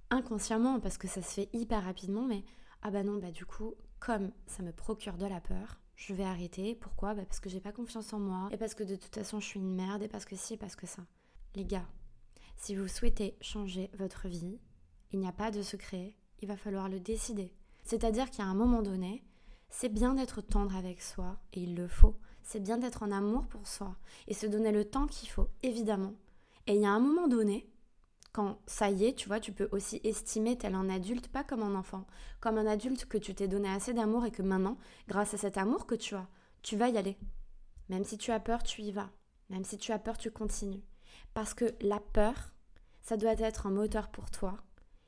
inconsciemment, 0.10 0.80
parce 0.80 0.98
que 0.98 1.08
ça 1.08 1.22
se 1.22 1.34
fait 1.34 1.50
hyper 1.54 1.84
rapidement, 1.84 2.26
mais 2.26 2.44
ah 2.82 2.92
bah 2.92 3.04
non, 3.04 3.20
bah 3.20 3.32
du 3.32 3.46
coup, 3.46 3.76
comme 4.00 4.32
ça 4.48 4.64
me 4.64 4.72
procure 4.72 5.18
de 5.18 5.26
la 5.26 5.40
peur, 5.40 5.79
je 6.00 6.14
vais 6.14 6.24
arrêter. 6.24 6.76
Pourquoi? 6.76 7.14
Bah 7.14 7.26
Parce 7.26 7.40
que 7.40 7.50
j'ai 7.50 7.60
pas 7.60 7.74
confiance 7.74 8.14
en 8.14 8.20
moi, 8.20 8.48
et 8.52 8.58
parce 8.58 8.74
que 8.74 8.84
de 8.84 8.96
toute 8.96 9.14
façon 9.14 9.40
je 9.40 9.46
suis 9.46 9.60
une 9.60 9.76
merde, 9.76 10.02
et 10.02 10.08
parce 10.08 10.26
que 10.26 10.36
si, 10.36 10.54
et 10.54 10.58
parce 10.58 10.76
que 10.76 10.88
ça. 10.88 11.04
Les 11.56 11.66
gars, 11.66 11.88
si 12.56 12.76
vous 12.76 12.88
souhaitez 12.88 13.36
changer 13.42 13.92
votre 13.98 14.28
vie, 14.28 14.60
il 15.12 15.20
n'y 15.20 15.28
a 15.28 15.34
pas 15.34 15.52
de 15.52 15.62
secret, 15.62 16.16
il 16.42 16.48
va 16.48 16.56
falloir 16.56 16.88
le 16.88 17.00
décider. 17.00 17.54
C'est-à-dire 17.84 18.32
qu'à 18.32 18.44
un 18.44 18.54
moment 18.54 18.82
donné, 18.82 19.24
c'est 19.70 19.90
bien 19.90 20.14
d'être 20.14 20.42
tendre 20.42 20.76
avec 20.76 21.02
soi, 21.02 21.38
et 21.54 21.62
il 21.62 21.76
le 21.76 21.88
faut. 21.88 22.16
C'est 22.44 22.64
bien 22.64 22.78
d'être 22.78 23.04
en 23.04 23.12
amour 23.12 23.46
pour 23.48 23.68
soi, 23.68 23.96
et 24.28 24.34
se 24.34 24.48
donner 24.48 24.72
le 24.72 24.86
temps 24.86 25.06
qu'il 25.06 25.30
faut, 25.30 25.50
évidemment. 25.64 26.14
Et 26.66 26.76
il 26.76 26.82
y 26.82 26.86
a 26.86 26.92
un 26.92 27.00
moment 27.00 27.28
donné, 27.28 27.70
quand 28.32 28.60
ça 28.68 28.90
y 28.90 29.06
est, 29.06 29.14
tu 29.14 29.28
vois, 29.28 29.40
tu 29.40 29.52
peux 29.52 29.70
aussi 29.72 30.00
estimer 30.04 30.58
tel 30.58 30.76
un 30.76 30.90
adulte, 30.90 31.28
pas 31.28 31.44
comme 31.44 31.64
un 31.64 31.76
enfant, 31.76 32.06
comme 32.40 32.58
un 32.58 32.68
adulte 32.68 33.06
que 33.06 33.18
tu 33.18 33.34
t'es 33.34 33.48
donné 33.48 33.70
assez 33.70 33.94
d'amour 33.94 34.26
et 34.26 34.32
que 34.32 34.44
maintenant, 34.44 34.78
grâce 35.08 35.34
à 35.34 35.38
cet 35.38 35.58
amour 35.58 35.88
que 35.88 35.96
tu 35.96 36.16
as, 36.16 36.28
tu 36.62 36.78
vas 36.78 36.90
y 36.90 36.98
aller. 36.98 37.18
Même 37.90 38.04
si 38.04 38.18
tu 38.18 38.32
as 38.32 38.40
peur, 38.40 38.62
tu 38.64 38.82
y 38.82 38.92
vas. 38.92 39.10
Même 39.50 39.64
si 39.64 39.78
tu 39.78 39.92
as 39.92 40.00
peur, 40.00 40.18
tu 40.18 40.30
continues. 40.30 40.84
Parce 41.34 41.54
que 41.54 41.74
la 41.82 42.00
peur, 42.00 42.36
ça 43.02 43.18
doit 43.18 43.34
être 43.40 43.66
un 43.66 43.72
moteur 43.72 44.10
pour 44.10 44.30
toi 44.30 44.58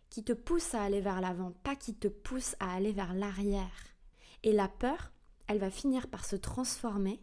qui 0.09 0.23
te 0.23 0.33
pousse 0.33 0.73
à 0.73 0.83
aller 0.83 0.99
vers 0.99 1.21
l'avant, 1.21 1.53
pas 1.63 1.75
qui 1.75 1.95
te 1.95 2.07
pousse 2.07 2.55
à 2.59 2.73
aller 2.73 2.91
vers 2.91 3.13
l'arrière. 3.13 3.95
Et 4.43 4.51
la 4.51 4.67
peur, 4.67 5.11
elle 5.47 5.59
va 5.59 5.69
finir 5.69 6.07
par 6.07 6.25
se 6.25 6.35
transformer 6.35 7.21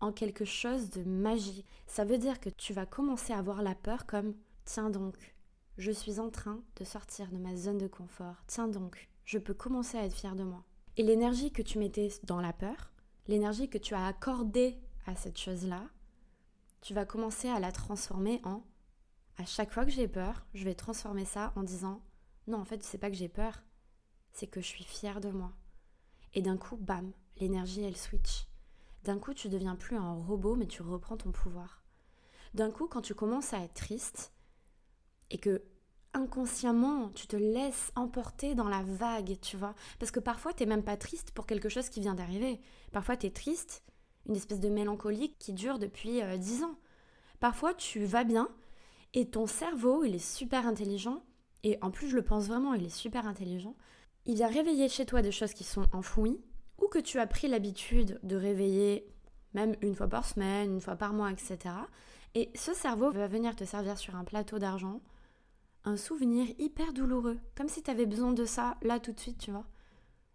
en 0.00 0.12
quelque 0.12 0.44
chose 0.44 0.90
de 0.90 1.02
magique. 1.02 1.66
Ça 1.86 2.04
veut 2.04 2.18
dire 2.18 2.40
que 2.40 2.50
tu 2.50 2.72
vas 2.72 2.86
commencer 2.86 3.32
à 3.32 3.42
voir 3.42 3.62
la 3.62 3.74
peur 3.74 4.06
comme 4.06 4.34
tiens 4.72 4.90
donc, 4.90 5.34
je 5.78 5.90
suis 5.90 6.20
en 6.20 6.30
train 6.30 6.62
de 6.76 6.84
sortir 6.84 7.28
de 7.32 7.38
ma 7.38 7.56
zone 7.56 7.78
de 7.78 7.88
confort. 7.88 8.36
Tiens 8.46 8.68
donc, 8.68 9.08
je 9.24 9.38
peux 9.38 9.52
commencer 9.52 9.98
à 9.98 10.04
être 10.04 10.14
fière 10.14 10.36
de 10.36 10.44
moi. 10.44 10.62
Et 10.96 11.02
l'énergie 11.02 11.50
que 11.50 11.62
tu 11.62 11.78
mettais 11.78 12.08
dans 12.22 12.40
la 12.40 12.52
peur, 12.52 12.92
l'énergie 13.26 13.68
que 13.68 13.78
tu 13.78 13.94
as 13.94 14.06
accordée 14.06 14.78
à 15.06 15.16
cette 15.16 15.38
chose-là, 15.38 15.82
tu 16.82 16.94
vas 16.94 17.04
commencer 17.04 17.48
à 17.48 17.58
la 17.58 17.72
transformer 17.72 18.40
en 18.44 18.62
à 19.38 19.44
chaque 19.44 19.72
fois 19.72 19.84
que 19.84 19.90
j'ai 19.90 20.06
peur, 20.06 20.46
je 20.54 20.64
vais 20.64 20.74
transformer 20.76 21.24
ça 21.24 21.52
en 21.56 21.64
disant 21.64 22.00
non, 22.46 22.58
en 22.58 22.64
fait, 22.64 22.84
c'est 22.84 22.98
pas 22.98 23.10
que 23.10 23.16
j'ai 23.16 23.28
peur, 23.28 23.64
c'est 24.30 24.46
que 24.46 24.60
je 24.60 24.66
suis 24.66 24.84
fière 24.84 25.20
de 25.20 25.30
moi. 25.30 25.52
Et 26.34 26.42
d'un 26.42 26.56
coup, 26.56 26.76
bam, 26.76 27.10
l'énergie, 27.38 27.82
elle 27.82 27.96
switch. 27.96 28.46
D'un 29.02 29.18
coup, 29.18 29.34
tu 29.34 29.48
deviens 29.48 29.74
plus 29.74 29.96
un 29.96 30.12
robot, 30.12 30.54
mais 30.54 30.68
tu 30.68 30.82
reprends 30.82 31.16
ton 31.16 31.32
pouvoir. 31.32 31.82
D'un 32.54 32.70
coup, 32.70 32.86
quand 32.86 33.02
tu 33.02 33.16
commences 33.16 33.52
à 33.52 33.64
être 33.64 33.74
triste 33.74 34.32
et 35.30 35.38
que 35.38 35.62
inconsciemment, 36.12 37.10
tu 37.10 37.26
te 37.26 37.36
laisses 37.36 37.92
emporter 37.94 38.54
dans 38.54 38.68
la 38.68 38.82
vague, 38.82 39.38
tu 39.40 39.56
vois. 39.56 39.74
Parce 39.98 40.10
que 40.10 40.20
parfois, 40.20 40.52
tu 40.52 40.62
n'es 40.62 40.68
même 40.68 40.82
pas 40.82 40.96
triste 40.96 41.30
pour 41.30 41.46
quelque 41.46 41.68
chose 41.68 41.88
qui 41.88 42.00
vient 42.00 42.14
d'arriver. 42.14 42.60
Parfois, 42.92 43.16
tu 43.16 43.26
es 43.26 43.30
triste, 43.30 43.84
une 44.28 44.36
espèce 44.36 44.60
de 44.60 44.68
mélancolie 44.68 45.34
qui 45.38 45.52
dure 45.52 45.78
depuis 45.78 46.20
euh, 46.20 46.36
dix 46.36 46.64
ans. 46.64 46.76
Parfois, 47.38 47.74
tu 47.74 48.04
vas 48.04 48.24
bien 48.24 48.48
et 49.14 49.28
ton 49.28 49.46
cerveau, 49.46 50.04
il 50.04 50.14
est 50.14 50.18
super 50.18 50.66
intelligent 50.66 51.22
et 51.62 51.78
en 51.82 51.90
plus 51.90 52.08
je 52.08 52.16
le 52.16 52.22
pense 52.22 52.46
vraiment, 52.46 52.74
il 52.74 52.86
est 52.86 52.94
super 52.94 53.26
intelligent, 53.26 53.74
il 54.26 54.36
vient 54.36 54.48
réveiller 54.48 54.88
chez 54.88 55.06
toi 55.06 55.22
des 55.22 55.32
choses 55.32 55.52
qui 55.52 55.64
sont 55.64 55.86
enfouies, 55.92 56.40
ou 56.80 56.88
que 56.88 56.98
tu 56.98 57.18
as 57.18 57.26
pris 57.26 57.48
l'habitude 57.48 58.18
de 58.22 58.36
réveiller 58.36 59.06
même 59.52 59.74
une 59.82 59.94
fois 59.94 60.08
par 60.08 60.24
semaine, 60.24 60.72
une 60.72 60.80
fois 60.80 60.96
par 60.96 61.12
mois, 61.12 61.30
etc. 61.30 61.58
Et 62.34 62.50
ce 62.54 62.72
cerveau 62.72 63.10
va 63.10 63.26
venir 63.26 63.56
te 63.56 63.64
servir 63.64 63.98
sur 63.98 64.14
un 64.14 64.24
plateau 64.24 64.58
d'argent 64.58 65.00
un 65.84 65.96
souvenir 65.96 66.46
hyper 66.58 66.92
douloureux, 66.92 67.38
comme 67.56 67.68
si 67.68 67.82
tu 67.82 67.90
avais 67.90 68.06
besoin 68.06 68.32
de 68.32 68.44
ça 68.44 68.76
là 68.82 69.00
tout 69.00 69.12
de 69.12 69.20
suite, 69.20 69.38
tu 69.38 69.50
vois. 69.50 69.66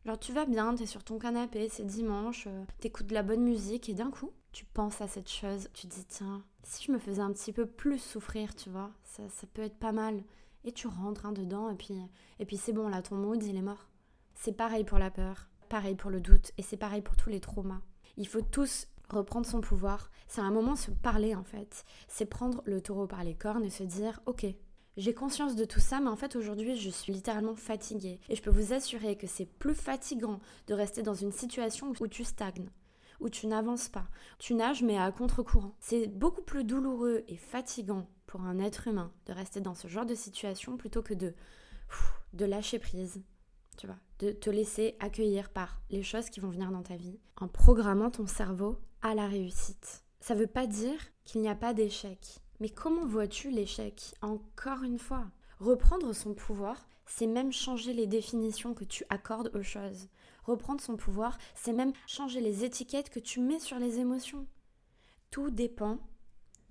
Genre 0.06 0.20
tu 0.20 0.34
vas 0.34 0.46
bien, 0.46 0.76
t'es 0.76 0.86
sur 0.86 1.04
ton 1.04 1.18
canapé, 1.18 1.68
c'est 1.70 1.86
dimanche, 1.86 2.46
euh, 2.48 2.64
t'écoutes 2.80 3.08
de 3.08 3.14
la 3.14 3.24
bonne 3.24 3.44
musique 3.44 3.90
et 3.90 3.94
d'un 3.94 4.12
coup, 4.12 4.32
tu 4.52 4.66
penses 4.66 5.02
à 5.02 5.08
cette 5.08 5.30
chose, 5.30 5.70
tu 5.74 5.88
te 5.88 5.96
dis 5.96 6.06
tiens, 6.06 6.44
si 6.64 6.86
je 6.86 6.92
me 6.92 7.00
faisais 7.00 7.22
un 7.22 7.32
petit 7.32 7.54
peu 7.54 7.66
plus 7.66 8.00
souffrir, 8.00 8.56
tu 8.56 8.70
vois, 8.70 8.92
ça, 9.04 9.24
ça 9.30 9.48
peut 9.48 9.64
être 9.64 9.78
pas 9.78 9.92
mal 9.92 10.24
et 10.64 10.72
tu 10.72 10.88
rentres 10.88 11.26
hein, 11.26 11.32
dedans 11.32 11.70
et 11.70 11.76
puis, 11.76 11.96
et 12.40 12.46
puis 12.46 12.58
c'est 12.58 12.74
bon, 12.74 12.88
là 12.88 13.02
ton 13.02 13.16
mood 13.16 13.42
il 13.44 13.56
est 13.56 13.62
mort. 13.62 13.88
C'est 14.36 14.56
pareil 14.56 14.84
pour 14.84 15.00
la 15.00 15.10
peur, 15.10 15.50
pareil 15.70 15.96
pour 15.96 16.12
le 16.12 16.22
doute 16.22 16.52
et 16.58 16.62
c'est 16.62 16.78
pareil 16.78 17.02
pour 17.02 17.16
tous 17.16 17.30
les 17.30 17.40
traumas. 17.40 17.82
Il 18.18 18.28
faut 18.28 18.42
tous 18.42 18.88
reprendre 19.10 19.46
son 19.46 19.62
pouvoir, 19.62 20.12
c'est 20.28 20.42
un 20.42 20.52
moment 20.52 20.76
se 20.76 20.92
parler 20.92 21.36
en 21.36 21.44
fait. 21.44 21.86
C'est 22.08 22.26
prendre 22.26 22.62
le 22.66 22.82
taureau 22.82 23.08
par 23.08 23.24
les 23.24 23.36
cornes 23.36 23.64
et 23.64 23.70
se 23.70 23.84
dire 23.84 24.22
ok, 24.26 24.46
j'ai 24.98 25.14
conscience 25.14 25.56
de 25.56 25.66
tout 25.66 25.80
ça, 25.80 26.00
mais 26.00 26.10
en 26.10 26.16
fait 26.16 26.36
aujourd'hui 26.36 26.76
je 26.78 26.90
suis 26.90 27.14
littéralement 27.14 27.56
fatiguée. 27.56 28.20
Et 28.30 28.36
je 28.36 28.42
peux 28.42 28.50
vous 28.50 28.74
assurer 28.74 29.18
que 29.18 29.28
c'est 29.28 29.46
plus 29.46 29.76
fatigant 29.76 30.40
de 30.68 30.74
rester 30.74 31.04
dans 31.04 31.14
une 31.14 31.32
situation 31.32 31.94
où 32.00 32.08
tu 32.08 32.24
stagnes, 32.24 32.70
où 33.20 33.30
tu 33.30 33.48
n'avances 33.48 33.90
pas. 33.90 34.08
Tu 34.40 34.54
nages 34.54 34.84
mais 34.84 34.98
à 34.98 35.12
contre-courant. 35.12 35.76
C'est 35.80 36.08
beaucoup 36.08 36.42
plus 36.42 36.64
douloureux 36.64 37.24
et 37.28 37.38
fatigant 37.38 38.08
pour 38.26 38.42
un 38.42 38.60
être 38.60 38.88
humain 38.88 39.12
de 39.26 39.34
rester 39.34 39.62
dans 39.62 39.76
ce 39.76 39.88
genre 39.88 40.06
de 40.06 40.16
situation 40.16 40.78
plutôt 40.78 41.02
que 41.02 41.14
de, 41.14 41.34
de 42.34 42.46
lâcher 42.46 42.80
prise, 42.80 43.22
tu 43.78 43.88
vois, 43.88 44.00
de 44.20 44.32
te 44.32 44.50
laisser 44.50 44.96
accueillir 45.00 45.50
par 45.50 45.82
les 45.90 46.04
choses 46.04 46.30
qui 46.30 46.40
vont 46.40 46.50
venir 46.50 46.72
dans 46.72 46.84
ta 46.84 46.96
vie 46.96 47.20
en 47.38 47.48
programmant 47.48 48.12
ton 48.12 48.28
cerveau 48.28 48.78
à 49.02 49.14
la 49.14 49.28
réussite. 49.28 50.04
Ça 50.20 50.36
ne 50.36 50.40
veut 50.40 50.48
pas 50.48 50.68
dire 50.68 51.00
qu'il 51.24 51.42
n'y 51.42 51.50
a 51.50 51.56
pas 51.56 51.74
d'échec. 51.74 52.40
Mais 52.60 52.70
comment 52.70 53.06
vois-tu 53.06 53.50
l'échec 53.50 54.16
Encore 54.22 54.84
une 54.84 55.00
fois, 55.00 55.26
reprendre 55.60 56.14
son 56.14 56.34
pouvoir, 56.34 56.88
c'est 57.06 57.28
même 57.28 57.52
changer 57.52 57.94
les 57.94 58.08
définitions 58.08 58.74
que 58.74 58.84
tu 58.84 59.06
accordes 59.10 59.52
aux 59.54 59.64
choses. 59.64 60.08
Reprendre 60.44 60.82
son 60.82 60.96
pouvoir, 60.96 61.38
c'est 61.56 61.74
même 61.74 61.94
changer 62.08 62.40
les 62.40 62.64
étiquettes 62.64 63.10
que 63.10 63.20
tu 63.20 63.40
mets 63.40 63.60
sur 63.60 63.80
les 63.80 64.00
émotions. 64.00 64.46
Tout 65.32 65.50
dépend 65.50 66.00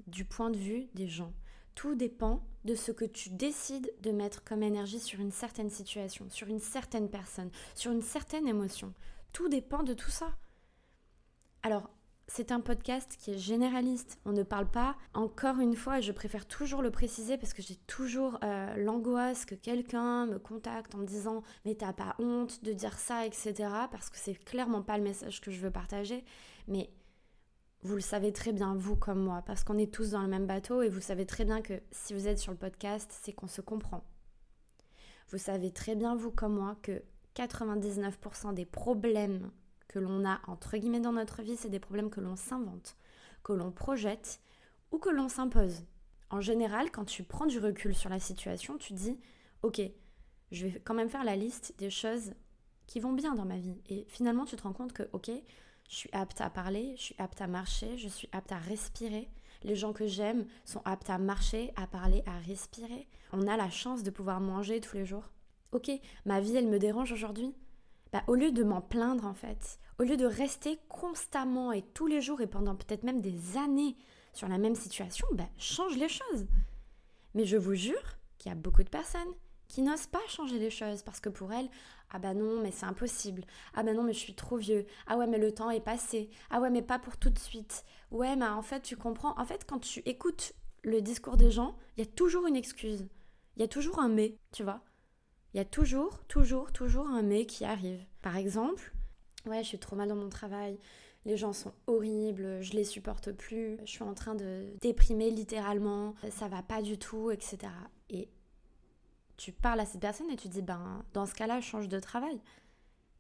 du 0.07 0.25
point 0.25 0.51
de 0.51 0.57
vue 0.57 0.89
des 0.95 1.09
gens. 1.09 1.33
Tout 1.75 1.95
dépend 1.95 2.43
de 2.65 2.75
ce 2.75 2.93
que 2.93 3.05
tu 3.05 3.31
décides 3.31 3.93
de 4.01 4.11
mettre 4.11 4.45
comme 4.45 4.63
énergie 4.63 5.01
sur 5.01 5.21
une 5.21 5.33
certaine 5.33 5.71
situation, 5.71 6.27
sur 6.31 6.49
une 6.49 6.61
certaine 6.61 7.11
personne, 7.11 7.51
sur 7.75 7.91
une 7.91 8.03
certaine 8.03 8.47
émotion. 8.47 8.95
Tout 9.33 9.49
dépend 9.49 9.83
de 9.83 9.93
tout 9.93 10.11
ça. 10.11 10.33
Alors, 11.63 11.91
c'est 12.27 12.53
un 12.53 12.61
podcast 12.61 13.17
qui 13.19 13.33
est 13.33 13.39
généraliste. 13.39 14.19
On 14.25 14.33
ne 14.33 14.43
parle 14.43 14.71
pas, 14.71 14.97
encore 15.13 15.59
une 15.59 15.77
fois, 15.77 15.99
et 15.99 16.03
je 16.03 16.13
préfère 16.13 16.47
toujours 16.47 16.83
le 16.83 16.91
préciser 16.91 17.37
parce 17.37 17.53
que 17.53 17.63
j'ai 17.63 17.77
toujours 17.87 18.39
euh, 18.43 18.75
l'angoisse 18.77 19.45
que 19.45 19.55
quelqu'un 19.55 20.27
me 20.27 20.39
contacte 20.39 20.95
en 20.95 20.99
me 20.99 21.07
disant 21.07 21.43
Mais 21.65 21.75
t'as 21.75 21.93
pas 21.93 22.15
honte 22.19 22.65
de 22.65 22.73
dire 22.73 22.99
ça, 22.99 23.27
etc. 23.27 23.55
Parce 23.91 24.11
que 24.11 24.17
c'est 24.17 24.35
clairement 24.35 24.83
pas 24.83 24.97
le 24.97 25.05
message 25.05 25.41
que 25.41 25.51
je 25.51 25.61
veux 25.61 25.71
partager. 25.71 26.25
Mais 26.67 26.91
vous 27.83 27.95
le 27.95 28.01
savez 28.01 28.33
très 28.33 28.53
bien, 28.53 28.75
vous 28.75 28.97
comme 28.97 29.23
moi, 29.23 29.43
parce 29.45 29.63
qu'on 29.63 29.77
est 29.77 29.93
tous 29.93 30.13
dans 30.13 30.23
le 30.23 30.29
même 30.29 30.47
bateau 30.47 30.81
et 30.81 30.89
vous 30.89 31.03
savez 31.03 31.27
très 31.27 31.45
bien 31.45 31.61
que 31.61 31.83
si 31.91 32.15
vous 32.15 32.27
êtes 32.27 32.39
sur 32.39 32.53
le 32.53 32.59
podcast, 32.59 33.15
c'est 33.23 33.35
qu'on 33.35 33.47
se 33.47 33.61
comprend. 33.61 34.03
Vous 35.29 35.39
savez 35.39 35.71
très 35.71 35.95
bien, 35.95 36.17
vous 36.17 36.31
comme 36.31 36.55
moi, 36.55 36.77
que 36.83 37.03
99% 37.37 38.55
des 38.55 38.65
problèmes 38.65 39.51
que 39.95 40.01
l'on 40.01 40.25
a 40.25 40.41
entre 40.49 40.77
guillemets 40.77 40.99
dans 40.99 41.13
notre 41.13 41.43
vie, 41.43 41.57
c'est 41.57 41.71
des 41.71 41.79
problèmes 41.79 42.11
que 42.11 42.21
l'on 42.21 42.35
s'invente, 42.35 42.97
que 43.45 43.53
l'on 43.53 43.71
projette 43.71 44.41
ou 44.91 44.99
que 44.99 45.09
l'on 45.09 45.29
s'impose. 45.29 45.85
En 46.31 46.41
général, 46.41 46.91
quand 46.91 47.05
tu 47.05 47.23
prends 47.23 47.47
du 47.47 47.61
recul 47.61 47.95
sur 47.95 48.11
la 48.11 48.19
situation, 48.19 48.77
tu 48.77 48.93
dis 48.93 49.21
OK, 49.63 49.81
je 50.51 50.67
vais 50.67 50.81
quand 50.81 50.95
même 50.95 51.09
faire 51.09 51.23
la 51.23 51.37
liste 51.37 51.77
des 51.79 51.91
choses 51.91 52.35
qui 52.89 52.99
vont 52.99 53.13
bien 53.13 53.37
dans 53.37 53.45
ma 53.45 53.57
vie. 53.57 53.81
Et 53.89 54.05
finalement, 54.09 54.45
tu 54.45 54.57
te 54.57 54.65
rends 54.65 54.73
compte 54.73 54.93
que 54.93 55.05
OK, 55.13 55.31
je 55.89 55.95
suis 55.95 56.11
apte 56.13 56.41
à 56.41 56.51
parler, 56.51 56.97
je 56.97 57.03
suis 57.03 57.17
apte 57.19 57.41
à 57.41 57.47
marcher, 57.47 57.97
je 57.97 58.09
suis 58.09 58.29
apte 58.33 58.51
à 58.51 58.59
respirer. 58.59 59.31
Les 59.63 59.77
gens 59.77 59.93
que 59.93 60.09
j'aime 60.09 60.45
sont 60.65 60.83
aptes 60.85 61.09
à 61.09 61.19
marcher, 61.19 61.73
à 61.77 61.87
parler, 61.87 62.25
à 62.27 62.37
respirer. 62.41 63.07
On 63.33 63.47
a 63.47 63.57
la 63.57 63.71
chance 63.71 64.03
de 64.03 64.11
pouvoir 64.11 64.41
manger 64.41 64.81
tous 64.81 64.97
les 64.97 65.07
jours. 65.07 65.31
Ok, 65.71 65.93
ma 66.25 66.41
vie, 66.41 66.57
elle 66.57 66.67
me 66.67 66.81
dérange 66.81 67.13
aujourd'hui. 67.13 67.55
Bah, 68.15 68.23
au 68.29 68.37
lieu 68.37 68.53
de 68.53 68.63
m'en 68.63 68.81
plaindre 68.81 69.27
en 69.27 69.35
fait, 69.35 69.81
au 69.99 70.05
lieu 70.05 70.17
de 70.17 70.25
rester 70.25 70.79
constamment 70.89 71.73
et 71.73 71.83
tous 71.83 72.07
les 72.07 72.21
jours 72.21 72.41
et 72.41 72.47
pendant 72.47 72.77
peut-être 72.77 73.03
même 73.03 73.21
des 73.21 73.57
années 73.57 73.97
sur 74.33 74.47
la 74.47 74.57
même 74.57 74.77
situation, 74.77 75.27
bah, 75.33 75.49
change 75.59 75.97
les 75.97 76.09
choses. 76.09 76.47
Mais 77.35 77.45
je 77.45 77.57
vous 77.57 77.75
jure 77.75 78.17
qu'il 78.39 78.51
y 78.51 78.53
a 78.53 78.57
beaucoup 78.57 78.85
de 78.85 78.89
personnes 78.89 79.35
qui 79.67 79.83
n'osent 79.83 80.07
pas 80.07 80.21
changer 80.29 80.61
les 80.61 80.71
choses 80.71 81.03
parce 81.03 81.19
que 81.19 81.29
pour 81.29 81.53
elles, 81.53 81.69
ah 82.11 82.21
bah 82.21 82.35
non, 82.35 82.61
mais 82.63 82.71
c'est 82.71 82.87
impossible. 82.87 83.43
Ah 83.75 83.83
bah 83.83 83.95
non, 83.95 84.05
mais 84.05 84.13
je 84.13 84.21
suis 84.21 84.37
trop 84.37 84.59
vieux. 84.59 84.87
Ah 85.09 85.17
ouais, 85.17 85.27
mais 85.27 85.39
le 85.39 85.53
temps 85.53 85.71
est 85.71 85.81
passé. 85.81 86.31
Ah 86.51 86.61
ouais, 86.61 86.71
mais 86.71 86.83
pas 86.83 87.01
pour 87.01 87.17
tout 87.17 87.31
de 87.31 87.39
suite. 87.41 87.85
Ouais, 88.13 88.37
mais 88.37 88.47
en 88.47 88.63
fait, 88.63 88.83
tu 88.83 88.97
comprends. 88.97 89.37
En 89.41 89.45
fait, 89.45 89.67
quand 89.67 89.81
tu 89.81 90.03
écoutes 90.07 90.53
le 90.85 91.03
discours 91.03 91.37
des 91.37 91.51
gens, 91.51 91.77
il 91.97 92.05
y 92.05 92.07
a 92.07 92.11
toujours 92.13 92.47
une 92.47 92.55
excuse. 92.55 93.09
Il 93.57 93.63
y 93.63 93.65
a 93.65 93.69
toujours 93.69 93.99
un 93.99 94.09
mais, 94.09 94.39
tu 94.53 94.63
vois. 94.63 94.85
Il 95.55 95.59
y 95.59 95.61
a 95.61 95.65
toujours, 95.65 96.19
toujours, 96.25 96.73
toujours 96.73 97.07
un 97.07 97.23
mais 97.23 97.47
qui 97.47 97.65
arrive. 97.65 98.05
Par 98.23 98.37
exemple, 98.37 98.93
ouais, 99.47 99.63
je 99.63 99.69
suis 99.69 99.79
trop 99.79 99.95
mal 99.95 100.09
dans 100.09 100.17
mon 100.17 100.29
travail, 100.29 100.81
les 101.25 101.37
gens 101.37 101.53
sont 101.53 101.73
horribles, 101.87 102.61
je 102.61 102.73
les 102.73 102.83
supporte 102.83 103.31
plus, 103.31 103.79
je 103.85 103.91
suis 103.91 104.03
en 104.03 104.15
train 104.15 104.35
de 104.35 104.67
déprimer 104.81 105.31
littéralement, 105.31 106.17
ça 106.31 106.49
va 106.49 106.63
pas 106.63 106.83
du 106.83 106.99
tout, 106.99 107.31
etc. 107.31 107.59
Et 108.11 108.29
tu 109.37 109.53
parles 109.53 109.79
à 109.79 109.87
cette 109.87 110.01
personne 110.01 110.29
et 110.29 110.37
tu 110.37 110.49
dis, 110.49 110.61
ben, 110.61 111.05
dans 111.13 111.25
ce 111.25 111.35
cas-là, 111.35 111.61
change 111.61 111.89
de 111.89 112.01
travail. 112.01 112.41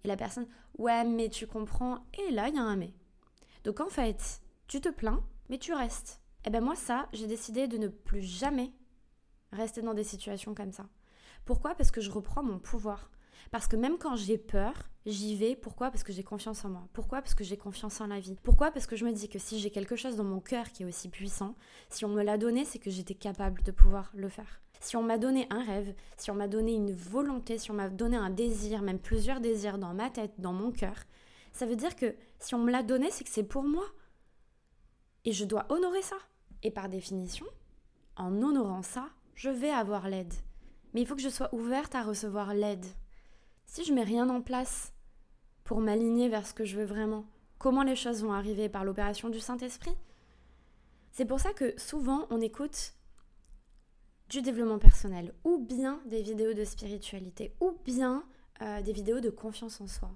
Et 0.02 0.08
la 0.08 0.16
personne, 0.16 0.48
ouais, 0.78 1.04
mais 1.04 1.28
tu 1.28 1.46
comprends, 1.46 2.04
et 2.18 2.32
là, 2.32 2.48
il 2.48 2.56
y 2.56 2.58
a 2.58 2.62
un 2.62 2.76
mais. 2.76 2.92
Donc 3.62 3.78
en 3.78 3.88
fait, 3.88 4.42
tu 4.66 4.80
te 4.80 4.88
plains, 4.88 5.24
mais 5.48 5.58
tu 5.58 5.72
restes. 5.72 6.20
Et 6.44 6.50
ben 6.50 6.62
moi, 6.62 6.74
ça, 6.74 7.08
j'ai 7.12 7.28
décidé 7.28 7.68
de 7.68 7.78
ne 7.78 7.88
plus 7.88 8.22
jamais 8.22 8.72
rester 9.52 9.82
dans 9.82 9.94
des 9.94 10.04
situations 10.04 10.52
comme 10.52 10.72
ça. 10.72 10.86
Pourquoi? 11.44 11.74
Parce 11.74 11.90
que 11.90 12.00
je 12.00 12.10
reprends 12.10 12.42
mon 12.42 12.58
pouvoir. 12.58 13.10
Parce 13.50 13.68
que 13.68 13.76
même 13.76 13.98
quand 13.98 14.16
j'ai 14.16 14.38
peur, 14.38 14.74
j'y 15.06 15.36
vais. 15.36 15.56
Pourquoi? 15.56 15.90
Parce 15.90 16.02
que 16.02 16.12
j'ai 16.12 16.24
confiance 16.24 16.64
en 16.64 16.70
moi. 16.70 16.88
Pourquoi? 16.92 17.20
Parce 17.20 17.34
que 17.34 17.44
j'ai 17.44 17.56
confiance 17.56 18.00
en 18.00 18.06
la 18.06 18.20
vie. 18.20 18.36
Pourquoi? 18.42 18.70
Parce 18.70 18.86
que 18.86 18.96
je 18.96 19.04
me 19.04 19.12
dis 19.12 19.28
que 19.28 19.38
si 19.38 19.58
j'ai 19.60 19.70
quelque 19.70 19.96
chose 19.96 20.16
dans 20.16 20.24
mon 20.24 20.40
cœur 20.40 20.70
qui 20.72 20.82
est 20.82 20.86
aussi 20.86 21.08
puissant, 21.08 21.54
si 21.88 22.04
on 22.04 22.08
me 22.08 22.22
l'a 22.22 22.38
donné, 22.38 22.64
c'est 22.64 22.78
que 22.78 22.90
j'étais 22.90 23.14
capable 23.14 23.62
de 23.62 23.70
pouvoir 23.70 24.10
le 24.14 24.28
faire. 24.28 24.60
Si 24.80 24.96
on 24.96 25.02
m'a 25.02 25.18
donné 25.18 25.46
un 25.50 25.62
rêve, 25.64 25.94
si 26.16 26.30
on 26.30 26.34
m'a 26.34 26.48
donné 26.48 26.74
une 26.74 26.92
volonté, 26.92 27.58
si 27.58 27.70
on 27.70 27.74
m'a 27.74 27.88
donné 27.88 28.16
un 28.16 28.30
désir, 28.30 28.82
même 28.82 28.98
plusieurs 28.98 29.40
désirs 29.40 29.78
dans 29.78 29.94
ma 29.94 30.10
tête, 30.10 30.32
dans 30.38 30.52
mon 30.52 30.72
cœur, 30.72 30.96
ça 31.52 31.64
veut 31.64 31.76
dire 31.76 31.96
que 31.96 32.14
si 32.38 32.54
on 32.54 32.58
me 32.58 32.70
l'a 32.70 32.82
donné, 32.82 33.10
c'est 33.10 33.24
que 33.24 33.30
c'est 33.30 33.44
pour 33.44 33.62
moi. 33.62 33.86
Et 35.24 35.32
je 35.32 35.44
dois 35.44 35.66
honorer 35.70 36.02
ça. 36.02 36.16
Et 36.62 36.70
par 36.70 36.88
définition, 36.88 37.46
en 38.16 38.42
honorant 38.42 38.82
ça, 38.82 39.08
je 39.34 39.48
vais 39.50 39.70
avoir 39.70 40.08
l'aide. 40.08 40.34
Mais 40.94 41.02
il 41.02 41.06
faut 41.06 41.16
que 41.16 41.22
je 41.22 41.28
sois 41.28 41.52
ouverte 41.54 41.94
à 41.94 42.02
recevoir 42.02 42.54
l'aide. 42.54 42.86
Si 43.66 43.84
je 43.84 43.92
mets 43.92 44.04
rien 44.04 44.30
en 44.30 44.40
place 44.40 44.92
pour 45.64 45.80
m'aligner 45.80 46.28
vers 46.28 46.46
ce 46.46 46.54
que 46.54 46.64
je 46.64 46.76
veux 46.76 46.84
vraiment, 46.84 47.26
comment 47.58 47.82
les 47.82 47.96
choses 47.96 48.22
vont 48.22 48.32
arriver 48.32 48.68
par 48.68 48.84
l'opération 48.84 49.28
du 49.28 49.40
Saint-Esprit? 49.40 49.96
C'est 51.10 51.24
pour 51.24 51.40
ça 51.40 51.52
que 51.52 51.78
souvent 51.78 52.26
on 52.30 52.40
écoute 52.40 52.94
du 54.28 54.42
développement 54.42 54.78
personnel, 54.78 55.34
ou 55.44 55.58
bien 55.58 56.00
des 56.06 56.22
vidéos 56.22 56.54
de 56.54 56.64
spiritualité, 56.64 57.54
ou 57.60 57.72
bien 57.84 58.24
euh, 58.62 58.82
des 58.82 58.92
vidéos 58.92 59.20
de 59.20 59.30
confiance 59.30 59.80
en 59.80 59.86
soi. 59.86 60.10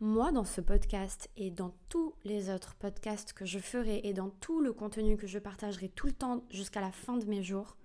Moi, 0.00 0.30
dans 0.30 0.44
ce 0.44 0.60
podcast 0.60 1.28
et 1.36 1.50
dans 1.50 1.74
tous 1.88 2.14
les 2.24 2.50
autres 2.50 2.76
podcasts 2.76 3.32
que 3.32 3.44
je 3.44 3.58
ferai 3.58 4.00
et 4.04 4.12
dans 4.12 4.30
tout 4.30 4.60
le 4.60 4.72
contenu 4.72 5.16
que 5.16 5.26
je 5.26 5.38
partagerai 5.38 5.88
tout 5.88 6.06
le 6.06 6.12
temps 6.12 6.44
jusqu'à 6.50 6.80
la 6.80 6.92
fin 6.92 7.16
de 7.16 7.26
mes 7.26 7.42
jours, 7.42 7.76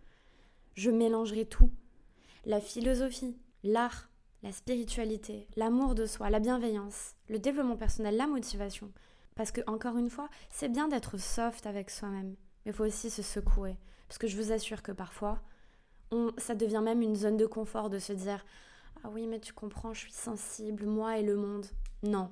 je 0.75 0.91
mélangerai 0.91 1.45
tout. 1.45 1.71
La 2.45 2.59
philosophie, 2.59 3.37
l'art, 3.63 4.09
la 4.41 4.51
spiritualité, 4.51 5.47
l'amour 5.55 5.95
de 5.95 6.05
soi, 6.05 6.29
la 6.29 6.41
bienveillance, 6.41 7.15
le 7.29 7.39
développement 7.39 7.77
personnel, 7.77 8.17
la 8.17 8.27
motivation. 8.27 8.91
Parce 9.35 9.51
que, 9.51 9.61
encore 9.65 9.97
une 9.97 10.09
fois, 10.09 10.29
c'est 10.49 10.67
bien 10.67 10.89
d'être 10.89 11.17
soft 11.17 11.65
avec 11.65 11.89
soi-même, 11.89 12.35
mais 12.65 12.71
il 12.71 12.73
faut 12.73 12.85
aussi 12.85 13.09
se 13.09 13.21
secouer. 13.21 13.77
Parce 14.09 14.17
que 14.17 14.27
je 14.27 14.35
vous 14.35 14.51
assure 14.51 14.83
que 14.83 14.91
parfois, 14.91 15.41
ça 16.37 16.53
devient 16.53 16.81
même 16.83 17.01
une 17.01 17.15
zone 17.15 17.37
de 17.37 17.45
confort 17.45 17.89
de 17.89 17.97
se 17.97 18.11
dire 18.11 18.45
Ah 19.03 19.09
oui, 19.09 19.25
mais 19.25 19.39
tu 19.39 19.53
comprends, 19.53 19.93
je 19.93 20.01
suis 20.01 20.11
sensible, 20.11 20.85
moi 20.85 21.17
et 21.17 21.23
le 21.23 21.37
monde. 21.37 21.65
Non, 22.03 22.29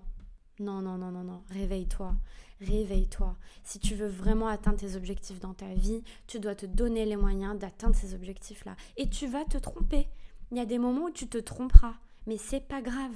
non, 0.60 0.82
non, 0.82 0.98
non, 0.98 1.12
non, 1.12 1.24
non. 1.24 1.44
Réveille-toi. 1.50 2.14
Réveille-toi. 2.62 3.36
Si 3.64 3.80
tu 3.80 3.96
veux 3.96 4.08
vraiment 4.08 4.48
atteindre 4.48 4.78
tes 4.78 4.96
objectifs 4.96 5.40
dans 5.40 5.56
ta 5.56 5.74
vie, 5.74 6.04
tu 6.28 6.40
dois 6.40 6.54
te 6.54 6.68
donner 6.68 7.06
les 7.06 7.16
moyens 7.16 7.58
d'atteindre 7.58 7.96
ces 7.96 8.14
objectifs-là. 8.14 8.76
Et 8.98 9.10
tu 9.10 9.26
vas 9.26 9.46
te 9.46 9.58
tromper. 9.58 10.08
Il 10.52 10.58
y 10.58 10.62
a 10.62 10.66
des 10.66 10.78
moments 10.78 11.06
où 11.06 11.12
tu 11.12 11.28
te 11.28 11.40
tromperas, 11.40 11.96
mais 12.28 12.38
c'est 12.38 12.68
pas 12.68 12.82
grave. 12.82 13.16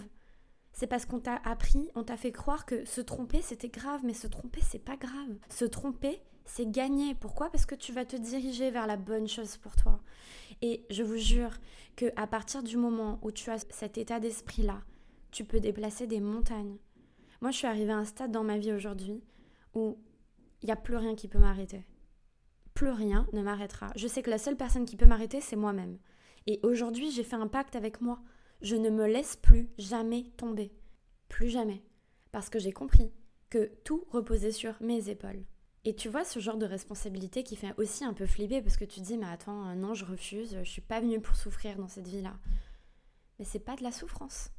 C'est 0.74 0.88
parce 0.88 1.06
qu'on 1.06 1.20
t'a 1.20 1.36
appris, 1.46 1.90
on 1.94 2.04
t'a 2.04 2.18
fait 2.18 2.32
croire 2.32 2.66
que 2.66 2.86
se 2.86 3.02
tromper 3.02 3.42
c'était 3.42 3.70
grave, 3.70 4.02
mais 4.04 4.14
se 4.14 4.28
tromper 4.28 4.62
c'est 4.62 4.80
pas 4.80 4.98
grave. 4.98 5.38
Se 5.50 5.66
tromper 5.66 6.22
c'est 6.46 6.70
gagner. 6.70 7.14
Pourquoi? 7.14 7.52
Parce 7.52 7.66
que 7.68 7.75
tu 7.75 7.94
vas 7.94 8.06
te 8.06 8.16
diriger 8.16 8.72
vers 8.72 8.88
la 8.88 8.98
bonne 8.98 9.28
chose 9.28 9.58
pour 9.58 9.75
toi. 9.75 10.00
Et 10.64 10.86
je 10.90 11.04
vous 11.04 11.18
jure 11.18 11.52
que 11.96 12.08
à 12.16 12.25
partir 12.25 12.64
du 12.64 12.78
moment 12.78 13.20
où 13.22 13.32
tu 13.32 13.52
as 13.52 13.66
cet 13.70 14.00
état 14.00 14.20
d'esprit 14.20 14.64
là, 14.64 14.82
tu 15.32 15.44
peux 15.44 15.60
déplacer 15.60 16.08
des 16.08 16.20
montagnes. 16.20 16.78
Moi, 17.42 17.52
je 17.52 17.58
suis 17.58 17.68
arrivée 17.68 17.92
à 17.92 17.98
un 17.98 18.06
stade 18.06 18.32
dans 18.32 18.44
ma 18.44 18.58
vie 18.58 18.72
aujourd'hui 18.72 19.22
où 19.75 19.98
il 20.62 20.65
n'y 20.65 20.72
a 20.72 20.77
plus 20.77 20.96
rien 20.96 21.15
qui 21.15 21.27
peut 21.27 21.39
m'arrêter. 21.39 21.86
Plus 22.74 22.89
rien 22.89 23.27
ne 23.34 23.41
m'arrêtera. 23.41 23.91
Je 23.96 24.08
sais 24.08 24.22
que 24.22 24.29
la 24.29 24.38
seule 24.38 24.58
personne 24.58 24.86
qui 24.86 24.98
peut 24.98 25.05
m'arrêter, 25.05 25.41
c'est 25.41 25.55
moi-même. 25.55 25.98
Et 26.48 26.60
aujourd'hui, 26.63 27.12
j'ai 27.12 27.24
fait 27.24 27.36
un 27.36 27.48
pacte 27.48 27.75
avec 27.75 28.01
moi. 28.01 28.22
Je 28.62 28.75
ne 28.75 28.89
me 28.89 29.05
laisse 29.05 29.36
plus 29.36 29.70
jamais 29.77 30.24
tomber. 30.38 30.74
Plus 31.29 31.50
jamais. 31.50 31.84
Parce 32.32 32.50
que 32.50 32.60
j'ai 32.60 32.72
compris 32.72 33.13
que 33.50 33.72
tout 33.84 34.05
reposait 34.10 34.51
sur 34.51 34.75
mes 34.82 35.10
épaules. 35.10 35.46
Et 35.86 35.96
tu 35.96 36.10
vois 36.10 36.25
ce 36.25 36.39
genre 36.39 36.58
de 36.58 36.65
responsabilité 36.65 37.44
qui 37.44 37.55
fait 37.55 37.74
aussi 37.77 38.03
un 38.03 38.13
peu 38.13 38.25
flipper 38.25 38.62
parce 38.62 38.75
que 38.75 38.86
tu 38.86 39.01
dis 39.01 39.17
mais 39.17 39.27
attends, 39.27 39.75
non, 39.75 39.94
je 39.94 40.03
refuse, 40.03 40.58
je 40.63 40.70
suis 40.70 40.82
pas 40.82 41.00
venue 41.00 41.22
pour 41.22 41.36
souffrir 41.36 41.77
dans 41.77 41.88
cette 41.88 42.08
vie-là. 42.08 42.36
Mais 43.38 43.46
c'est 43.46 43.60
pas 43.60 43.75
de 43.75 43.84
la 43.84 43.91
souffrance. 43.91 44.50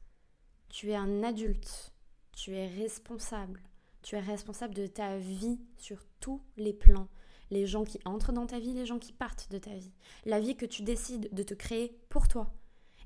Tu 0.68 0.90
es 0.90 0.96
un 0.96 1.25
adulte, 1.25 1.92
tu 2.32 2.54
es 2.54 2.68
responsable. 2.68 3.61
Tu 4.07 4.15
es 4.15 4.21
responsable 4.21 4.73
de 4.73 4.87
ta 4.87 5.19
vie 5.19 5.59
sur 5.79 5.99
tous 6.21 6.41
les 6.57 6.73
plans. 6.73 7.09
Les 7.51 7.67
gens 7.67 7.83
qui 7.83 7.99
entrent 8.05 8.31
dans 8.31 8.47
ta 8.47 8.61
vie, 8.61 8.73
les 8.73 8.87
gens 8.87 9.01
qui 9.01 9.13
partent 9.13 9.51
de 9.51 9.59
ta 9.59 9.75
vie. 9.75 9.91
La 10.25 10.39
vie 10.39 10.55
que 10.55 10.65
tu 10.65 10.83
décides 10.83 11.29
de 11.35 11.43
te 11.43 11.55
créer 11.55 11.99
pour 12.09 12.29
toi. 12.29 12.55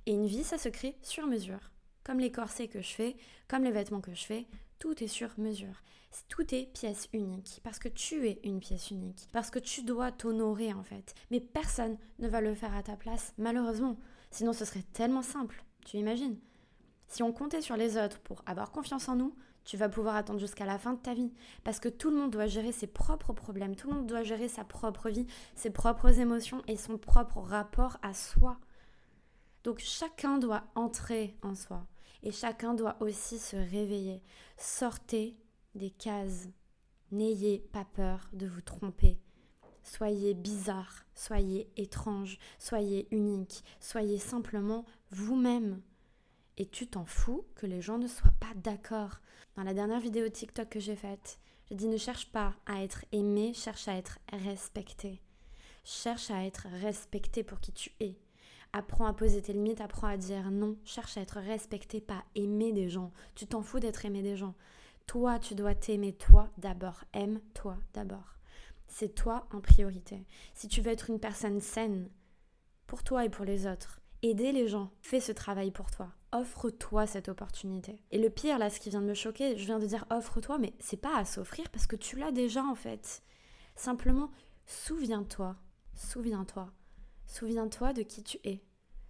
Et 0.04 0.12
une 0.12 0.26
vie, 0.26 0.45
ça 0.45 0.59
se 0.59 0.69
crée 0.69 0.99
sur 1.00 1.26
mesure. 1.26 1.71
Comme 2.04 2.21
les 2.21 2.30
corsets 2.30 2.69
que 2.69 2.83
je 2.83 2.90
fais, 2.90 3.16
comme 3.49 3.64
les 3.64 3.71
vêtements 3.71 4.02
que 4.02 4.14
je 4.14 4.26
fais, 4.26 4.47
tout 4.78 5.02
est 5.02 5.09
sur 5.09 5.30
mesure. 5.38 5.83
Tout 6.28 6.54
est 6.54 6.66
pièce 6.66 7.09
unique. 7.14 7.62
Parce 7.64 7.78
que 7.78 7.88
tu 7.88 8.28
es 8.28 8.38
une 8.45 8.61
pièce 8.61 8.90
unique. 8.90 9.26
Parce 9.33 9.49
que 9.49 9.59
tu 9.59 9.83
dois 9.85 10.12
t'honorer 10.12 10.75
en 10.75 10.83
fait. 10.83 11.14
Mais 11.30 11.40
personne 11.40 11.97
ne 12.19 12.28
va 12.28 12.42
le 12.42 12.54
faire 12.54 12.76
à 12.76 12.83
ta 12.83 12.97
place, 12.97 13.33
malheureusement. 13.38 13.97
Sinon, 14.30 14.52
ce 14.52 14.66
serait 14.66 14.85
tellement 14.92 15.23
simple. 15.23 15.64
Tu 15.87 15.97
imagines? 15.97 16.37
Si 17.09 17.23
on 17.23 17.33
comptait 17.33 17.62
sur 17.62 17.78
les 17.78 17.97
autres 17.97 18.21
pour 18.21 18.42
avoir 18.45 18.71
confiance 18.71 19.09
en 19.09 19.16
nous, 19.16 19.35
tu 19.64 19.76
vas 19.76 19.88
pouvoir 19.88 20.16
attendre 20.16 20.40
jusqu'à 20.40 20.66
la 20.66 20.78
fin 20.78 20.94
de 20.94 20.98
ta 20.98 21.14
vie. 21.14 21.32
Parce 21.64 21.80
que 21.80 21.88
tout 21.88 22.10
le 22.10 22.16
monde 22.16 22.30
doit 22.30 22.46
gérer 22.46 22.72
ses 22.72 22.86
propres 22.86 23.32
problèmes, 23.32 23.76
tout 23.76 23.88
le 23.88 23.96
monde 23.96 24.06
doit 24.06 24.22
gérer 24.22 24.48
sa 24.48 24.64
propre 24.64 25.10
vie, 25.10 25.26
ses 25.54 25.70
propres 25.70 26.18
émotions 26.18 26.62
et 26.66 26.76
son 26.76 26.98
propre 26.98 27.38
rapport 27.38 27.98
à 28.02 28.14
soi. 28.14 28.58
Donc 29.64 29.78
chacun 29.78 30.38
doit 30.38 30.64
entrer 30.74 31.36
en 31.42 31.54
soi 31.54 31.86
et 32.22 32.32
chacun 32.32 32.74
doit 32.74 32.96
aussi 33.00 33.38
se 33.38 33.56
réveiller. 33.56 34.22
Sortez 34.56 35.36
des 35.74 35.90
cases. 35.90 36.48
N'ayez 37.12 37.58
pas 37.72 37.84
peur 37.84 38.30
de 38.32 38.46
vous 38.46 38.62
tromper. 38.62 39.18
Soyez 39.82 40.34
bizarre, 40.34 41.04
soyez 41.14 41.68
étrange, 41.76 42.38
soyez 42.58 43.08
unique, 43.10 43.64
soyez 43.80 44.18
simplement 44.18 44.84
vous-même. 45.10 45.80
Et 46.60 46.66
tu 46.66 46.86
t'en 46.86 47.06
fous 47.06 47.46
que 47.54 47.64
les 47.64 47.80
gens 47.80 47.96
ne 47.96 48.06
soient 48.06 48.34
pas 48.38 48.52
d'accord. 48.54 49.20
Dans 49.56 49.62
la 49.62 49.72
dernière 49.72 49.98
vidéo 49.98 50.28
TikTok 50.28 50.68
que 50.68 50.78
j'ai 50.78 50.94
faite, 50.94 51.38
j'ai 51.64 51.74
dit 51.74 51.88
ne 51.88 51.96
cherche 51.96 52.30
pas 52.32 52.54
à 52.66 52.82
être 52.82 53.06
aimé, 53.12 53.54
cherche 53.54 53.88
à 53.88 53.96
être 53.96 54.18
respecté. 54.30 55.22
Cherche 55.84 56.30
à 56.30 56.44
être 56.44 56.66
respecté 56.82 57.44
pour 57.44 57.60
qui 57.60 57.72
tu 57.72 57.92
es. 58.00 58.18
Apprends 58.74 59.06
à 59.06 59.14
poser 59.14 59.40
tes 59.40 59.54
limites, 59.54 59.80
apprends 59.80 60.08
à 60.08 60.18
dire 60.18 60.50
non. 60.50 60.76
Cherche 60.84 61.16
à 61.16 61.22
être 61.22 61.38
respecté, 61.38 61.98
pas 61.98 62.22
aimer 62.34 62.72
des 62.72 62.90
gens. 62.90 63.10
Tu 63.34 63.46
t'en 63.46 63.62
fous 63.62 63.80
d'être 63.80 64.04
aimé 64.04 64.20
des 64.20 64.36
gens. 64.36 64.54
Toi, 65.06 65.38
tu 65.38 65.54
dois 65.54 65.74
t'aimer 65.74 66.12
toi 66.12 66.50
d'abord. 66.58 67.04
Aime-toi 67.14 67.78
d'abord. 67.94 68.36
C'est 68.86 69.14
toi 69.14 69.46
en 69.54 69.62
priorité. 69.62 70.26
Si 70.52 70.68
tu 70.68 70.82
veux 70.82 70.92
être 70.92 71.08
une 71.08 71.20
personne 71.20 71.62
saine, 71.62 72.10
pour 72.86 73.02
toi 73.02 73.24
et 73.24 73.30
pour 73.30 73.46
les 73.46 73.66
autres, 73.66 74.02
aider 74.20 74.52
les 74.52 74.68
gens, 74.68 74.90
fais 75.00 75.20
ce 75.20 75.32
travail 75.32 75.70
pour 75.70 75.90
toi 75.90 76.12
offre-toi 76.32 77.06
cette 77.06 77.28
opportunité. 77.28 78.02
Et 78.10 78.18
le 78.18 78.30
pire, 78.30 78.58
là, 78.58 78.70
ce 78.70 78.80
qui 78.80 78.90
vient 78.90 79.00
de 79.00 79.06
me 79.06 79.14
choquer, 79.14 79.56
je 79.56 79.64
viens 79.64 79.78
de 79.78 79.87
dire 79.87 80.06
offre-toi, 80.10 80.58
mais 80.58 80.75
c'est 80.78 80.96
pas 80.96 81.16
à 81.16 81.25
s'offrir 81.25 81.68
parce 81.70 81.87
que 81.87 81.96
tu 81.96 82.16
l'as 82.16 82.32
déjà 82.32 82.64
en 82.64 82.75
fait. 82.75 83.22
Simplement, 83.76 84.30
souviens-toi, 84.66 85.56
souviens-toi, 85.94 86.72
souviens-toi 87.26 87.92
de 87.92 88.02
qui 88.02 88.22
tu 88.22 88.38
es. 88.44 88.62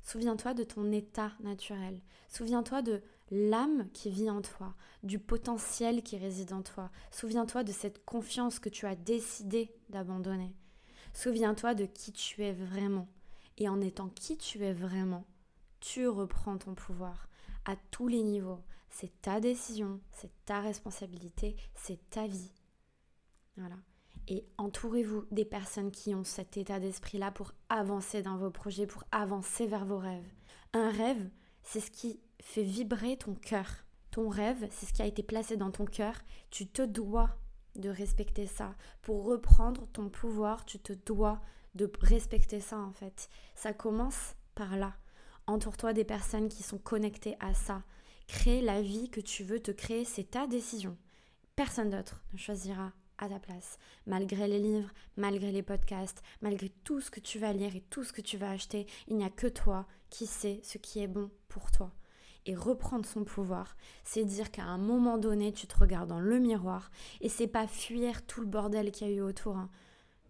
Souviens-toi 0.02 0.54
de 0.54 0.64
ton 0.64 0.90
état 0.92 1.32
naturel. 1.40 2.00
Souviens-toi 2.28 2.82
de 2.82 3.02
l'âme 3.30 3.88
qui 3.92 4.10
vit 4.10 4.30
en 4.30 4.40
toi, 4.40 4.74
du 5.02 5.18
potentiel 5.18 6.02
qui 6.02 6.16
réside 6.16 6.52
en 6.52 6.62
toi. 6.62 6.90
Souviens-toi 7.10 7.64
de 7.64 7.72
cette 7.72 8.04
confiance 8.04 8.58
que 8.58 8.68
tu 8.68 8.86
as 8.86 8.96
décidé 8.96 9.70
d'abandonner. 9.88 10.54
Souviens-toi 11.12 11.74
de 11.74 11.84
qui 11.84 12.12
tu 12.12 12.42
es 12.42 12.52
vraiment. 12.52 13.08
Et 13.58 13.68
en 13.68 13.80
étant 13.80 14.08
qui 14.08 14.38
tu 14.38 14.64
es 14.64 14.72
vraiment, 14.72 15.26
tu 15.80 16.08
reprends 16.08 16.58
ton 16.58 16.74
pouvoir 16.74 17.28
à 17.64 17.76
tous 17.90 18.08
les 18.08 18.22
niveaux. 18.22 18.62
C'est 18.90 19.20
ta 19.22 19.40
décision, 19.40 20.00
c'est 20.12 20.30
ta 20.44 20.60
responsabilité, 20.60 21.56
c'est 21.74 22.10
ta 22.10 22.26
vie. 22.26 22.52
Voilà. 23.56 23.76
Et 24.28 24.44
entourez-vous 24.58 25.26
des 25.30 25.44
personnes 25.44 25.90
qui 25.90 26.14
ont 26.14 26.24
cet 26.24 26.56
état 26.56 26.80
d'esprit-là 26.80 27.30
pour 27.30 27.52
avancer 27.68 28.22
dans 28.22 28.36
vos 28.36 28.50
projets, 28.50 28.86
pour 28.86 29.04
avancer 29.10 29.66
vers 29.66 29.84
vos 29.84 29.98
rêves. 29.98 30.32
Un 30.72 30.90
rêve, 30.90 31.30
c'est 31.62 31.80
ce 31.80 31.90
qui 31.90 32.20
fait 32.40 32.62
vibrer 32.62 33.16
ton 33.16 33.34
cœur. 33.34 33.66
Ton 34.10 34.28
rêve, 34.28 34.68
c'est 34.70 34.86
ce 34.86 34.92
qui 34.92 35.02
a 35.02 35.06
été 35.06 35.22
placé 35.22 35.56
dans 35.56 35.70
ton 35.70 35.84
cœur. 35.84 36.14
Tu 36.50 36.66
te 36.66 36.82
dois 36.82 37.30
de 37.76 37.88
respecter 37.88 38.46
ça. 38.46 38.74
Pour 39.02 39.24
reprendre 39.24 39.86
ton 39.92 40.08
pouvoir, 40.08 40.64
tu 40.64 40.78
te 40.78 40.92
dois 40.92 41.40
de 41.74 41.90
respecter 42.00 42.60
ça 42.60 42.78
en 42.78 42.92
fait. 42.92 43.28
Ça 43.54 43.72
commence 43.72 44.34
par 44.54 44.76
là. 44.76 44.94
Entoure-toi 45.50 45.94
des 45.94 46.04
personnes 46.04 46.48
qui 46.48 46.62
sont 46.62 46.78
connectées 46.78 47.36
à 47.40 47.54
ça. 47.54 47.82
Crée 48.28 48.62
la 48.62 48.82
vie 48.82 49.10
que 49.10 49.20
tu 49.20 49.42
veux 49.42 49.58
te 49.58 49.72
créer, 49.72 50.04
c'est 50.04 50.30
ta 50.30 50.46
décision. 50.46 50.96
Personne 51.56 51.90
d'autre 51.90 52.22
ne 52.32 52.38
choisira 52.38 52.92
à 53.18 53.28
ta 53.28 53.40
place. 53.40 53.76
Malgré 54.06 54.46
les 54.46 54.60
livres, 54.60 54.92
malgré 55.16 55.50
les 55.50 55.64
podcasts, 55.64 56.22
malgré 56.40 56.68
tout 56.68 57.00
ce 57.00 57.10
que 57.10 57.18
tu 57.18 57.40
vas 57.40 57.52
lire 57.52 57.74
et 57.74 57.80
tout 57.80 58.04
ce 58.04 58.12
que 58.12 58.20
tu 58.20 58.36
vas 58.36 58.52
acheter, 58.52 58.86
il 59.08 59.16
n'y 59.16 59.24
a 59.24 59.28
que 59.28 59.48
toi 59.48 59.88
qui 60.08 60.26
sais 60.26 60.60
ce 60.62 60.78
qui 60.78 61.00
est 61.00 61.08
bon 61.08 61.32
pour 61.48 61.72
toi. 61.72 61.90
Et 62.46 62.54
reprendre 62.54 63.04
son 63.04 63.24
pouvoir, 63.24 63.76
c'est 64.04 64.24
dire 64.24 64.52
qu'à 64.52 64.66
un 64.66 64.78
moment 64.78 65.18
donné, 65.18 65.52
tu 65.52 65.66
te 65.66 65.76
regardes 65.76 66.10
dans 66.10 66.20
le 66.20 66.38
miroir 66.38 66.92
et 67.20 67.28
c'est 67.28 67.48
pas 67.48 67.66
fuir 67.66 68.24
tout 68.24 68.40
le 68.40 68.46
bordel 68.46 68.92
qu'il 68.92 69.08
y 69.08 69.10
a 69.10 69.14
eu 69.14 69.20
autour. 69.20 69.56
Hein. 69.56 69.68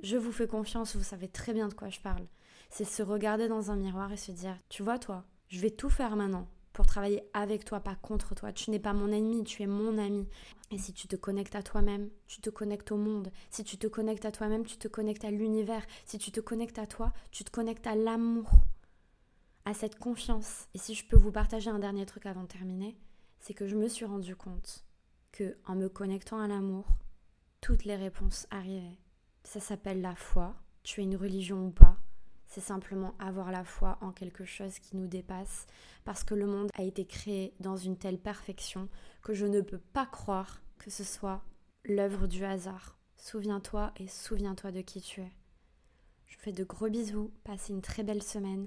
Je 0.03 0.17
vous 0.17 0.33
fais 0.33 0.47
confiance, 0.47 0.97
vous 0.97 1.05
savez 1.05 1.29
très 1.29 1.53
bien 1.53 1.69
de 1.69 1.75
quoi 1.75 1.91
je 1.91 2.01
parle 2.01 2.27
c'est 2.71 2.85
se 2.85 3.03
regarder 3.03 3.49
dans 3.49 3.71
un 3.71 3.77
miroir 3.77 4.13
et 4.13 4.17
se 4.17 4.33
dire, 4.33 4.57
tu 4.69 4.83
vois 4.83 4.99
toi, 4.99 5.25
je 5.49 5.61
vais 5.61 5.71
tout 5.71 5.91
faire 5.91 6.17
maintenant 6.17 6.49
pour 6.73 6.87
travailler 6.87 7.23
avec 7.35 7.65
toi, 7.65 7.81
pas 7.81 7.97
contre 7.97 8.35
toi. 8.35 8.53
Tu 8.53 8.71
n'es 8.71 8.79
pas 8.79 8.93
mon 8.93 9.11
ennemi, 9.11 9.45
tu 9.45 9.63
es 9.63 9.67
mon 9.67 9.99
ami. 9.99 10.29
Et 10.71 10.79
si 10.79 10.93
tu 10.93 11.09
te 11.09 11.17
connectes 11.17 11.57
à 11.57 11.63
toi-même, 11.63 12.09
tu 12.27 12.41
te 12.41 12.49
connectes 12.49 12.93
au 12.93 12.97
monde. 12.97 13.31
Si 13.51 13.65
tu 13.65 13.77
te 13.77 13.89
connectes 13.89 14.25
à 14.25 14.33
toi-même, 14.33 14.65
tu 14.65 14.79
te 14.79 14.89
connectes 14.89 15.25
à 15.25 15.31
l'univers. 15.31 15.85
Si 16.07 16.19
tu 16.19 16.31
te 16.31 16.41
connectes 16.41 16.79
à 16.79 16.87
toi, 16.87 17.13
tu 17.33 17.45
te 17.45 17.51
connectes 17.51 17.89
à 17.89 17.97
l'amour, 17.97 18.51
à 19.65 19.75
cette 19.75 19.99
confiance. 19.99 20.69
Et 20.75 20.79
si 20.79 20.95
je 20.95 21.05
peux 21.05 21.17
vous 21.17 21.33
partager 21.33 21.71
un 21.71 21.81
dernier 21.81 22.07
truc 22.07 22.25
avant 22.25 22.43
de 22.43 22.49
terminer, 22.49 22.97
c'est 23.41 23.55
que 23.55 23.67
je 23.67 23.77
me 23.77 23.89
suis 23.89 24.05
rendu 24.05 24.37
compte 24.37 24.87
que 25.33 25.59
en 25.67 25.75
me 25.75 25.89
connectant 25.89 26.39
à 26.39 26.47
l'amour, 26.47 26.87
toutes 27.61 27.85
les 27.85 27.97
réponses 27.97 28.47
arrivaient. 28.51 28.99
Ça 29.43 29.61
s'appelle 29.61 30.01
la 30.01 30.15
foi. 30.15 30.55
Tu 30.85 31.01
es 31.01 31.05
une 31.05 31.17
religion 31.17 31.67
ou 31.67 31.71
pas 31.71 31.99
c'est 32.51 32.61
simplement 32.61 33.15
avoir 33.21 33.53
la 33.53 33.65
foi 33.65 33.97
en 34.01 34.11
quelque 34.11 34.45
chose 34.45 34.81
qui 34.81 34.97
nous 34.97 35.07
dépasse, 35.07 35.67
parce 36.05 36.25
que 36.25 36.35
le 36.35 36.47
monde 36.47 36.71
a 36.75 36.83
été 36.83 37.07
créé 37.07 37.55
dans 37.61 37.77
une 37.77 37.97
telle 37.97 38.19
perfection 38.19 38.89
que 39.23 39.35
je 39.35 39.47
ne 39.47 39.61
peux 39.61 39.79
pas 39.79 40.07
croire 40.07 40.61
que 40.79 40.91
ce 40.91 41.05
soit 41.05 41.43
l'œuvre 41.85 42.27
du 42.27 42.45
hasard. 42.45 42.99
Souviens-toi 43.17 43.93
et 43.99 44.09
souviens-toi 44.09 44.73
de 44.73 44.81
qui 44.81 45.01
tu 45.01 45.21
es. 45.21 45.33
Je 46.27 46.37
vous 46.37 46.43
fais 46.43 46.53
de 46.53 46.65
gros 46.65 46.89
bisous, 46.89 47.33
passez 47.45 47.73
une 47.73 47.83
très 47.83 48.03
belle 48.03 48.23
semaine 48.23 48.67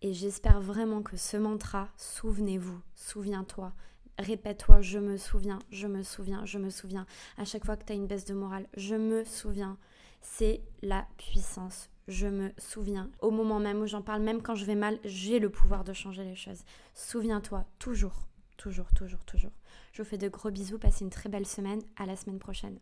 et 0.00 0.12
j'espère 0.12 0.60
vraiment 0.60 1.02
que 1.02 1.16
ce 1.16 1.36
mantra, 1.36 1.88
souvenez-vous, 1.96 2.80
souviens-toi, 2.94 3.72
répète-toi, 4.18 4.80
je 4.80 5.00
me 5.00 5.16
souviens, 5.16 5.58
je 5.70 5.88
me 5.88 6.04
souviens, 6.04 6.46
je 6.46 6.58
me 6.58 6.70
souviens. 6.70 7.06
À 7.36 7.44
chaque 7.44 7.64
fois 7.64 7.76
que 7.76 7.84
tu 7.84 7.92
as 7.92 7.96
une 7.96 8.06
baisse 8.06 8.26
de 8.26 8.34
morale, 8.34 8.68
je 8.76 8.94
me 8.94 9.24
souviens. 9.24 9.76
C'est 10.20 10.62
la 10.82 11.06
puissance 11.16 11.90
je 12.08 12.26
me 12.26 12.50
souviens. 12.58 13.10
Au 13.20 13.30
moment 13.30 13.60
même 13.60 13.80
où 13.80 13.86
j'en 13.86 14.02
parle, 14.02 14.22
même 14.22 14.42
quand 14.42 14.54
je 14.54 14.64
vais 14.64 14.74
mal, 14.74 14.98
j'ai 15.04 15.38
le 15.38 15.50
pouvoir 15.50 15.84
de 15.84 15.92
changer 15.92 16.24
les 16.24 16.36
choses. 16.36 16.62
Souviens-toi, 16.94 17.64
toujours, 17.78 18.26
toujours, 18.56 18.92
toujours, 18.94 19.24
toujours. 19.24 19.52
Je 19.92 20.02
vous 20.02 20.08
fais 20.08 20.18
de 20.18 20.28
gros 20.28 20.50
bisous, 20.50 20.78
passez 20.78 21.04
une 21.04 21.10
très 21.10 21.28
belle 21.28 21.46
semaine, 21.46 21.82
à 21.96 22.06
la 22.06 22.16
semaine 22.16 22.38
prochaine. 22.38 22.78